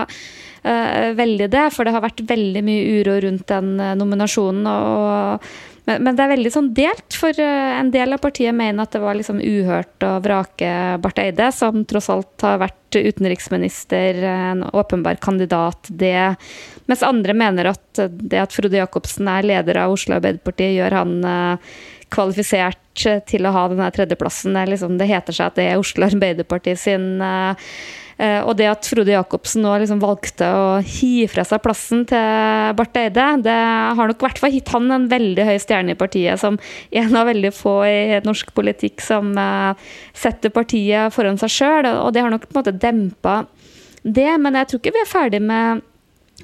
veldig 0.62 1.51
det. 1.51 1.66
For 1.75 1.87
det 1.87 1.94
har 1.94 2.05
vært 2.05 2.25
veldig 2.29 2.62
mye 2.64 2.96
uro 3.01 3.18
rundt 3.25 3.46
den 3.51 3.75
uh, 3.81 3.92
nominasjonen. 3.98 4.66
Og, 4.70 5.46
men, 5.88 6.03
men, 6.05 6.16
det 6.16 6.25
er 6.25 6.33
veldig 6.35 6.53
sånn 6.55 6.70
delt, 6.77 7.16
for 7.18 7.38
uh, 7.38 7.79
en 7.79 7.90
del 7.94 8.14
av 8.14 8.22
partiet 8.22 8.55
mener 8.55 8.85
at 8.85 8.94
det 8.94 9.03
var 9.03 9.18
liksom 9.18 9.40
uhørt 9.42 10.07
å 10.07 10.16
vrake 10.25 10.72
Barth 11.03 11.22
Eide, 11.22 11.51
som 11.55 11.83
tross 11.88 12.11
alt 12.12 12.46
har 12.46 12.61
vært 12.62 12.98
utenriksminister, 12.98 14.20
en 14.29 14.66
åpenbar 14.70 15.18
kandidat, 15.25 15.88
det. 15.88 16.35
Mens 16.90 17.03
andre 17.07 17.35
mener 17.35 17.72
at 17.72 18.05
det 18.11 18.42
at 18.42 18.55
Frode 18.55 18.79
Jacobsen 18.79 19.31
er 19.33 19.48
leder 19.48 19.81
av 19.81 19.94
Oslo 19.96 20.18
Arbeiderparti, 20.18 20.75
gjør 20.77 20.98
han 20.98 21.14
kvalifisert 22.12 23.07
til 23.31 23.48
å 23.48 23.55
ha 23.55 23.62
denne 23.72 23.88
tredjeplassen. 23.94 24.53
Det, 24.53 24.66
liksom, 24.75 24.98
det 25.01 25.09
heter 25.09 25.38
seg 25.38 25.48
at 25.48 25.57
det 25.57 25.70
er 25.70 25.81
Oslo 25.81 26.05
Arbeiderparti 26.11 26.77
sin 26.77 27.14
Eh, 27.22 28.12
og 28.22 28.52
det 28.58 28.68
at 28.70 28.87
Frode 28.87 29.11
Jacobsen 29.11 29.64
nå 29.64 29.72
liksom 29.82 29.98
valgte 30.02 30.46
å 30.46 30.66
hive 30.85 31.30
fra 31.32 31.44
seg 31.48 31.62
plassen 31.64 32.04
til 32.06 32.76
Barth 32.78 33.00
Eide, 33.00 33.24
det 33.42 33.54
har 33.56 34.11
nok 34.11 34.20
i 34.20 34.26
hvert 34.26 34.40
fall 34.42 34.54
gitt 34.54 34.70
han 34.74 34.90
en 34.94 35.08
veldig 35.11 35.46
høy 35.48 35.56
stjerne 35.62 35.96
i 35.96 35.98
partiet, 35.98 36.38
som 36.38 36.58
en 37.02 37.16
av 37.18 37.26
veldig 37.30 37.52
få 37.56 37.74
i 37.88 38.20
norsk 38.22 38.52
politikk 38.54 39.02
som 39.02 39.32
eh, 39.38 39.88
setter 40.14 40.54
partiet 40.54 41.14
foran 41.14 41.40
seg 41.40 41.54
sjøl. 41.56 41.88
Og 42.04 42.12
det 42.14 42.22
har 42.24 42.32
nok 42.32 42.46
på 42.46 42.54
en 42.54 42.61
måte 42.61 42.76
dempa 42.76 43.42
det. 44.02 44.30
Men 44.42 44.61
jeg 44.61 44.70
tror 44.70 44.82
ikke 44.82 44.94
vi 44.96 45.02
er 45.02 45.11
ferdig 45.11 45.42
med 45.42 45.82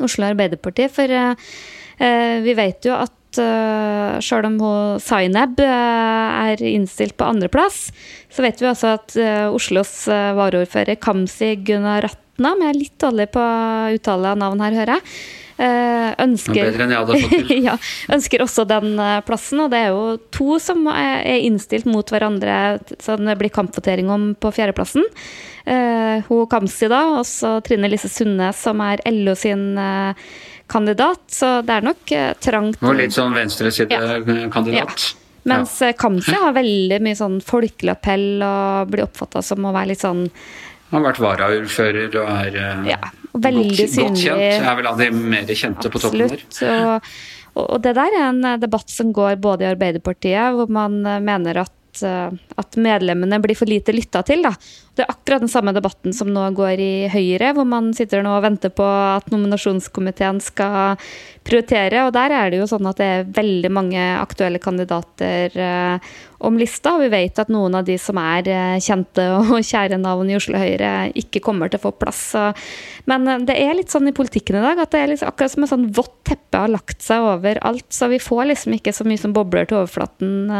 Oslo 0.04 0.28
Arbeiderparti, 0.28 0.88
for 0.92 1.14
eh, 1.20 2.42
vi 2.44 2.56
vet 2.58 2.86
jo 2.86 2.96
at 2.98 3.14
uh, 3.36 4.16
sjøl 4.24 4.46
om 4.48 4.56
hun 4.62 5.02
Zainab 5.04 5.58
uh, 5.60 6.46
er 6.48 6.62
innstilt 6.64 7.16
på 7.18 7.26
andreplass, 7.28 7.88
så 8.32 8.44
vet 8.44 8.62
vi 8.62 8.70
også 8.70 8.94
at 8.96 9.18
uh, 9.20 9.48
Oslos 9.52 9.92
uh, 10.08 10.32
varaordfører 10.38 10.96
Kamzy 11.02 11.52
Gunaratna, 11.60 12.54
men 12.54 12.64
jeg 12.64 12.72
er 12.72 12.80
litt 12.80 12.96
dårlig 13.02 13.28
på 13.34 13.44
uttale 13.98 14.32
av 14.32 14.40
navn 14.40 14.64
her, 14.64 14.80
hører 14.84 14.98
jeg. 14.98 15.20
Ønsker, 15.58 16.68
ja, 17.66 17.72
ønsker 18.14 18.44
også 18.44 18.62
den 18.70 18.92
plassen, 19.26 19.64
og 19.64 19.72
det 19.72 19.80
er 19.82 19.88
jo 19.90 20.12
to 20.30 20.60
som 20.62 20.86
er 20.92 21.26
innstilt 21.42 21.88
mot 21.90 22.06
hverandre, 22.14 22.78
så 23.02 23.16
det 23.18 23.34
blir 23.40 23.50
kampvotering 23.50 24.06
om 24.14 24.28
på 24.38 24.52
fjerdeplassen. 24.54 25.02
Uh, 25.68 26.24
hun 26.30 26.46
Kamzy, 26.48 26.86
da, 26.88 27.02
og 27.18 27.26
så 27.28 27.58
Trine 27.66 27.90
Lise 27.90 28.08
Sundnes, 28.08 28.62
som 28.62 28.80
er 28.80 29.02
LO 29.10 29.34
sin 29.36 29.74
uh, 29.76 30.14
kandidat, 30.70 31.22
så 31.32 31.58
det 31.66 31.78
er 31.78 31.86
nok 31.86 32.12
uh, 32.12 32.30
trangt. 32.44 32.82
Og 32.84 32.98
litt 32.98 33.14
sånn 33.16 33.34
venstresidekandidat. 33.36 35.06
Ja. 35.08 35.24
Mens 35.48 35.78
ja. 35.80 35.94
Kamzy 35.96 36.34
har 36.36 36.52
veldig 36.56 36.98
mye 37.04 37.16
sånn 37.16 37.38
folkelig 37.44 37.94
appell 37.94 38.42
og 38.44 38.90
blir 38.92 39.06
oppfatta 39.06 39.40
som 39.44 39.64
å 39.64 39.72
være 39.72 39.94
litt 39.94 40.02
sånn 40.02 40.26
Han 40.90 40.98
har 40.98 41.06
vært 41.06 41.20
varaordfører 41.22 42.18
og 42.20 42.28
er 42.34 42.58
ja, 42.90 42.98
og 43.32 43.42
veldig 43.46 43.70
godt, 43.70 43.94
synlig. 43.94 44.10
godt 44.10 44.22
kjent. 44.26 44.68
Er 44.68 44.78
vel 44.80 44.90
av 44.90 45.00
de 45.00 45.08
mer 45.14 45.52
kjente 45.52 45.88
Absolutt. 45.88 45.94
på 45.94 46.02
toppen 46.04 46.68
der. 46.68 47.10
Og, 47.54 47.64
og 47.64 47.80
det 47.86 47.94
der 47.96 48.18
er 48.18 48.28
en 48.28 48.60
debatt 48.60 48.92
som 48.92 49.14
går 49.16 49.40
både 49.40 49.64
i 49.64 49.70
Arbeiderpartiet, 49.72 50.58
hvor 50.58 50.68
man 50.72 51.00
mener 51.24 51.64
at 51.64 51.72
at 52.06 52.78
medlemmene 52.78 53.40
blir 53.42 53.56
for 53.58 53.70
lite 53.70 53.94
lytta 53.94 54.22
til. 54.26 54.44
Da. 54.46 54.52
Det 54.98 55.04
er 55.04 55.12
akkurat 55.12 55.44
den 55.44 55.52
samme 55.52 55.74
debatten 55.76 56.14
som 56.16 56.30
nå 56.34 56.44
går 56.58 56.82
i 56.82 56.92
Høyre, 57.12 57.52
hvor 57.56 57.66
man 57.68 57.92
sitter 57.96 58.24
nå 58.26 58.36
og 58.36 58.44
venter 58.46 58.72
på 58.74 58.86
at 58.86 59.28
nominasjonskomiteen 59.32 60.40
skal 60.42 60.98
prioritere. 61.46 62.06
Og 62.06 62.14
der 62.16 62.34
er 62.34 62.50
det 62.50 62.62
jo 62.62 62.68
sånn 62.70 62.88
at 62.90 62.98
det 63.00 63.08
er 63.08 63.30
veldig 63.36 63.72
mange 63.74 64.02
aktuelle 64.18 64.60
kandidater 64.62 65.54
eh, 65.54 66.12
om 66.38 66.58
lista. 66.58 66.94
Vi 67.00 67.08
vet 67.12 67.38
at 67.40 67.50
noen 67.50 67.74
av 67.78 67.86
de 67.86 67.96
som 68.00 68.18
er 68.20 68.48
eh, 68.52 68.80
kjente 68.82 69.24
og 69.38 69.56
kjære 69.70 69.98
navn 70.00 70.30
i 70.30 70.36
Oslo 70.38 70.58
Høyre, 70.60 71.10
ikke 71.18 71.42
kommer 71.44 71.70
til 71.70 71.80
å 71.80 71.86
få 71.88 71.94
plass. 71.98 72.22
Men 73.10 73.26
eh, 73.28 73.42
det 73.48 73.56
er 73.58 73.74
litt 73.78 73.94
sånn 73.94 74.10
i 74.10 74.14
politikken 74.16 74.60
i 74.60 74.64
dag 74.64 74.82
at 74.84 74.94
det 74.94 75.02
er 75.02 75.12
liksom 75.12 75.32
akkurat 75.32 75.54
som 75.54 75.66
et 75.66 75.72
sånn 75.72 75.88
vått 75.96 76.14
teppe 76.28 76.62
har 76.62 76.72
lagt 76.72 77.02
seg 77.04 77.26
over 77.26 77.60
alt. 77.66 77.88
Så 77.94 78.10
vi 78.12 78.20
får 78.22 78.52
liksom 78.52 78.78
ikke 78.78 78.94
så 78.94 79.06
mye 79.08 79.20
som 79.20 79.34
bobler 79.36 79.68
til 79.68 79.80
overflaten. 79.80 80.52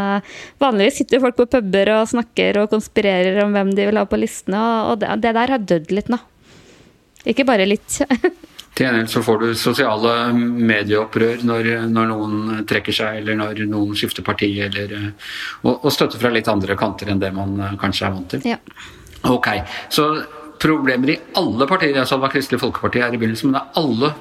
Vanligvis 0.63 1.03
sitter 1.03 1.23
folk 1.23 1.39
på 1.39 1.49
puber 1.55 1.95
og 1.99 2.11
snakker 2.11 2.63
og 2.63 2.73
konspirerer 2.75 3.43
om 3.45 3.55
hvem 3.55 3.75
de 3.79 3.89
vil 3.91 4.01
ha 4.01 4.09
på 4.09 4.21
listene, 4.21 4.65
og 4.91 5.01
det 5.03 5.37
der 5.37 5.55
har 5.55 5.63
dødd 5.63 5.95
litt 5.95 6.11
nå. 6.13 6.21
Ikke 7.29 7.47
bare 7.49 7.67
litt. 7.69 8.01
Til 8.79 8.87
gjengjeld 8.87 9.11
så 9.11 9.25
får 9.27 9.41
du 9.43 9.47
sosiale 9.59 10.11
medieopprør 10.39 11.41
når, 11.49 11.69
når, 11.91 12.13
noen 12.13 12.67
trekker 12.69 12.95
seg, 12.95 13.17
eller 13.25 13.35
når 13.41 13.65
noen 13.67 13.97
skifter 13.99 14.23
parti, 14.23 14.53
eller, 14.63 14.95
og, 15.65 15.73
og 15.73 15.91
støtte 15.91 16.21
fra 16.21 16.31
litt 16.31 16.47
andre 16.53 16.77
kanter 16.79 17.11
enn 17.11 17.19
det 17.19 17.33
man 17.35 17.59
kanskje 17.81 18.07
er 18.07 18.15
vant 18.15 18.31
til. 18.37 18.47
Ja. 18.55 18.61
Ok, 19.27 19.51
så 19.91 20.07
problemer 20.63 21.11
i 21.11 21.19
alle 21.41 21.67
partier, 21.67 21.97
jeg 21.97 22.07
sa 22.07 22.21
det 22.21 22.27
var 22.29 22.35
Kristelig 22.37 22.63
Folkeparti 22.63 23.03
her 23.03 23.15
i 23.15 23.19
begynnelsen, 23.19 23.51
men 23.51 23.59
det 23.59 23.65
er 23.67 23.83
alle 23.83 24.13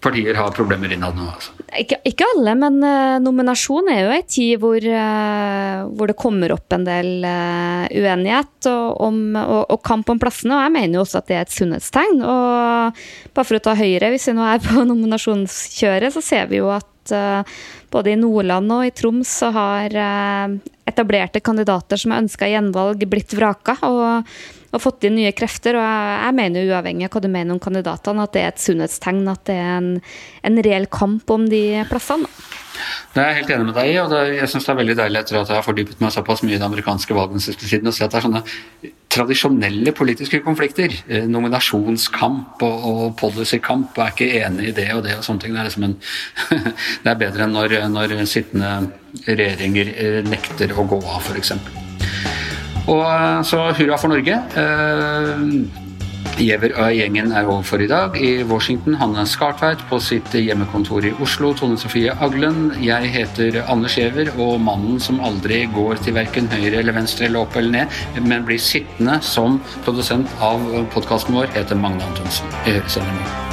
partier 0.00 0.36
har 0.38 0.52
problemer 0.56 0.92
innad 0.92 1.16
nå. 1.16 1.26
Altså. 1.30 1.54
Ikke, 1.78 2.00
ikke, 2.08 2.26
alle, 2.34 2.54
men 2.58 2.78
uh, 2.82 3.20
nominasjon 3.22 3.90
er 3.92 4.00
jo 4.02 4.12
ei 4.14 4.22
tid 4.26 4.62
hvor, 4.62 4.82
uh, 4.82 5.86
hvor, 5.94 6.10
det 6.10 6.18
kommer 6.18 6.54
opp 6.54 6.74
en 6.74 6.86
del 6.86 7.22
uh, 7.22 7.86
uenighet 7.86 8.70
og, 8.70 8.86
om, 9.06 9.20
og, 9.38 9.62
og, 9.68 9.78
kamp 9.86 10.10
om 10.10 10.20
plassene. 10.20 10.56
Og 10.56 10.64
jeg 10.64 10.74
mener 10.76 10.98
jo 10.98 11.04
også 11.04 11.20
at 11.20 11.30
det 11.30 11.38
er 11.38 11.44
et 11.46 11.54
sunnhetstegn. 11.54 12.22
Og 12.24 13.02
bare 13.36 13.46
for 13.46 13.60
å 13.60 13.64
ta 13.64 13.76
Høyre, 13.78 14.12
hvis 14.14 14.30
vi 14.30 14.36
nå 14.38 14.46
er 14.48 14.62
på 14.64 14.84
nominasjonskjøret, 14.92 16.16
så 16.16 16.24
ser 16.24 16.50
vi 16.50 16.62
jo 16.62 16.72
at 16.74 16.88
både 17.90 18.12
i 18.12 18.18
Nordland 18.20 18.70
og 18.70 18.84
i 18.86 18.92
Troms 18.94 19.30
så 19.40 19.48
har 19.54 19.94
etablerte 20.86 21.40
kandidater 21.42 21.98
som 21.98 22.12
har 22.12 22.20
ønska 22.22 22.46
gjenvalg, 22.46 23.02
blitt 23.10 23.34
vraka. 23.34 23.74
og 23.88 24.28
og 24.70 24.82
fått 24.82 25.06
inn 25.08 25.16
nye 25.18 25.32
krefter. 25.36 25.78
Og 25.78 25.84
jeg 25.84 26.36
mener 26.38 26.70
uavhengig 26.70 27.08
av 27.08 27.14
hva 27.14 27.24
du 27.24 27.30
mener 27.32 27.54
om 27.54 27.62
kandidatene, 27.62 28.26
at 28.26 28.34
det 28.36 28.44
er 28.44 28.52
et 28.52 28.62
sunnhetstegn 28.62 29.22
at 29.30 29.44
det 29.50 29.58
er 29.58 29.76
en, 29.78 29.92
en 30.46 30.62
reell 30.66 30.88
kamp 30.92 31.30
om 31.34 31.48
de 31.50 31.64
plassene. 31.90 32.30
Det 33.10 33.20
er 33.20 33.32
jeg 33.32 33.38
helt 33.40 33.52
enig 33.56 33.66
med 33.68 33.76
deg 33.76 33.90
i, 33.90 33.96
og 34.00 34.12
det, 34.12 34.20
jeg 34.38 34.50
syns 34.52 34.66
det 34.66 34.72
er 34.72 34.78
veldig 34.78 34.96
deilig 35.00 35.20
etter 35.20 35.38
at 35.40 35.50
jeg 35.50 35.58
har 35.58 35.66
fordypet 35.66 36.00
meg 36.02 36.14
såpass 36.14 36.44
mye 36.46 36.54
i 36.54 36.60
det 36.60 36.66
amerikanske 36.68 37.16
valget 37.16 37.44
siden, 37.44 37.90
å 37.90 37.94
se 37.94 38.06
at 38.06 38.14
det 38.14 38.20
er 38.20 38.26
sånne 38.28 38.42
tradisjonelle 39.10 39.94
politiske 39.96 40.40
konflikter. 40.46 40.94
Eh, 41.10 41.26
nominasjonskamp 41.28 42.62
og, 42.66 42.86
og 42.92 43.02
policykamp, 43.20 43.98
og 43.98 44.06
er 44.06 44.14
ikke 44.14 44.30
enig 44.44 44.70
i 44.70 44.76
det 44.78 44.88
og 44.94 45.04
det 45.06 45.18
og 45.18 45.26
sånne 45.26 45.44
ting. 45.44 45.56
Det 45.56 45.64
er, 45.64 45.70
liksom 45.70 45.88
en, 45.88 45.98
det 47.02 47.12
er 47.12 47.20
bedre 47.26 47.46
enn 47.46 47.56
når, 47.58 47.76
når 47.90 48.16
sittende 48.30 48.72
regjeringer 49.26 49.94
eh, 49.96 50.18
nekter 50.30 50.76
å 50.78 50.86
gå 50.94 51.02
av, 51.02 51.24
f.eks. 51.26 51.56
Og 52.88 53.04
eh, 53.04 53.42
så 53.46 53.68
hurra 53.76 54.00
for 54.00 54.12
Norge. 54.12 54.40
Eh, 54.56 55.86
Giæver 56.40 56.72
og 56.80 56.94
gjengen 56.96 57.32
er 57.36 57.44
over 57.44 57.62
for 57.62 57.82
i 57.84 57.86
dag. 57.86 58.14
I 58.16 58.44
Washington 58.48 58.94
Hanne 58.96 59.26
Skartveit 59.28 59.82
på 59.90 59.98
sitt 60.00 60.32
hjemmekontor 60.32 61.04
i 61.04 61.12
Oslo. 61.20 61.52
Tone 61.52 61.76
Sofie 61.80 62.14
Aglen. 62.16 62.70
Jeg 62.80 63.12
heter 63.12 63.60
Anders 63.68 63.98
Giæver, 63.98 64.32
og 64.40 64.60
mannen 64.60 65.00
som 65.00 65.20
aldri 65.20 65.66
går 65.74 66.00
til 66.04 66.16
verken 66.16 66.48
høyre 66.48 66.80
eller 66.80 66.96
venstre 66.96 67.28
eller 67.28 67.44
opp 67.44 67.60
eller 67.60 67.82
ned, 67.82 68.00
men 68.24 68.48
blir 68.48 68.62
sittende 68.62 69.20
som 69.20 69.60
produsent 69.84 70.32
av 70.40 70.64
podkasten 70.96 71.36
vår, 71.36 71.52
heter 71.58 71.76
Magne 71.76 72.08
Antonsen. 72.08 73.49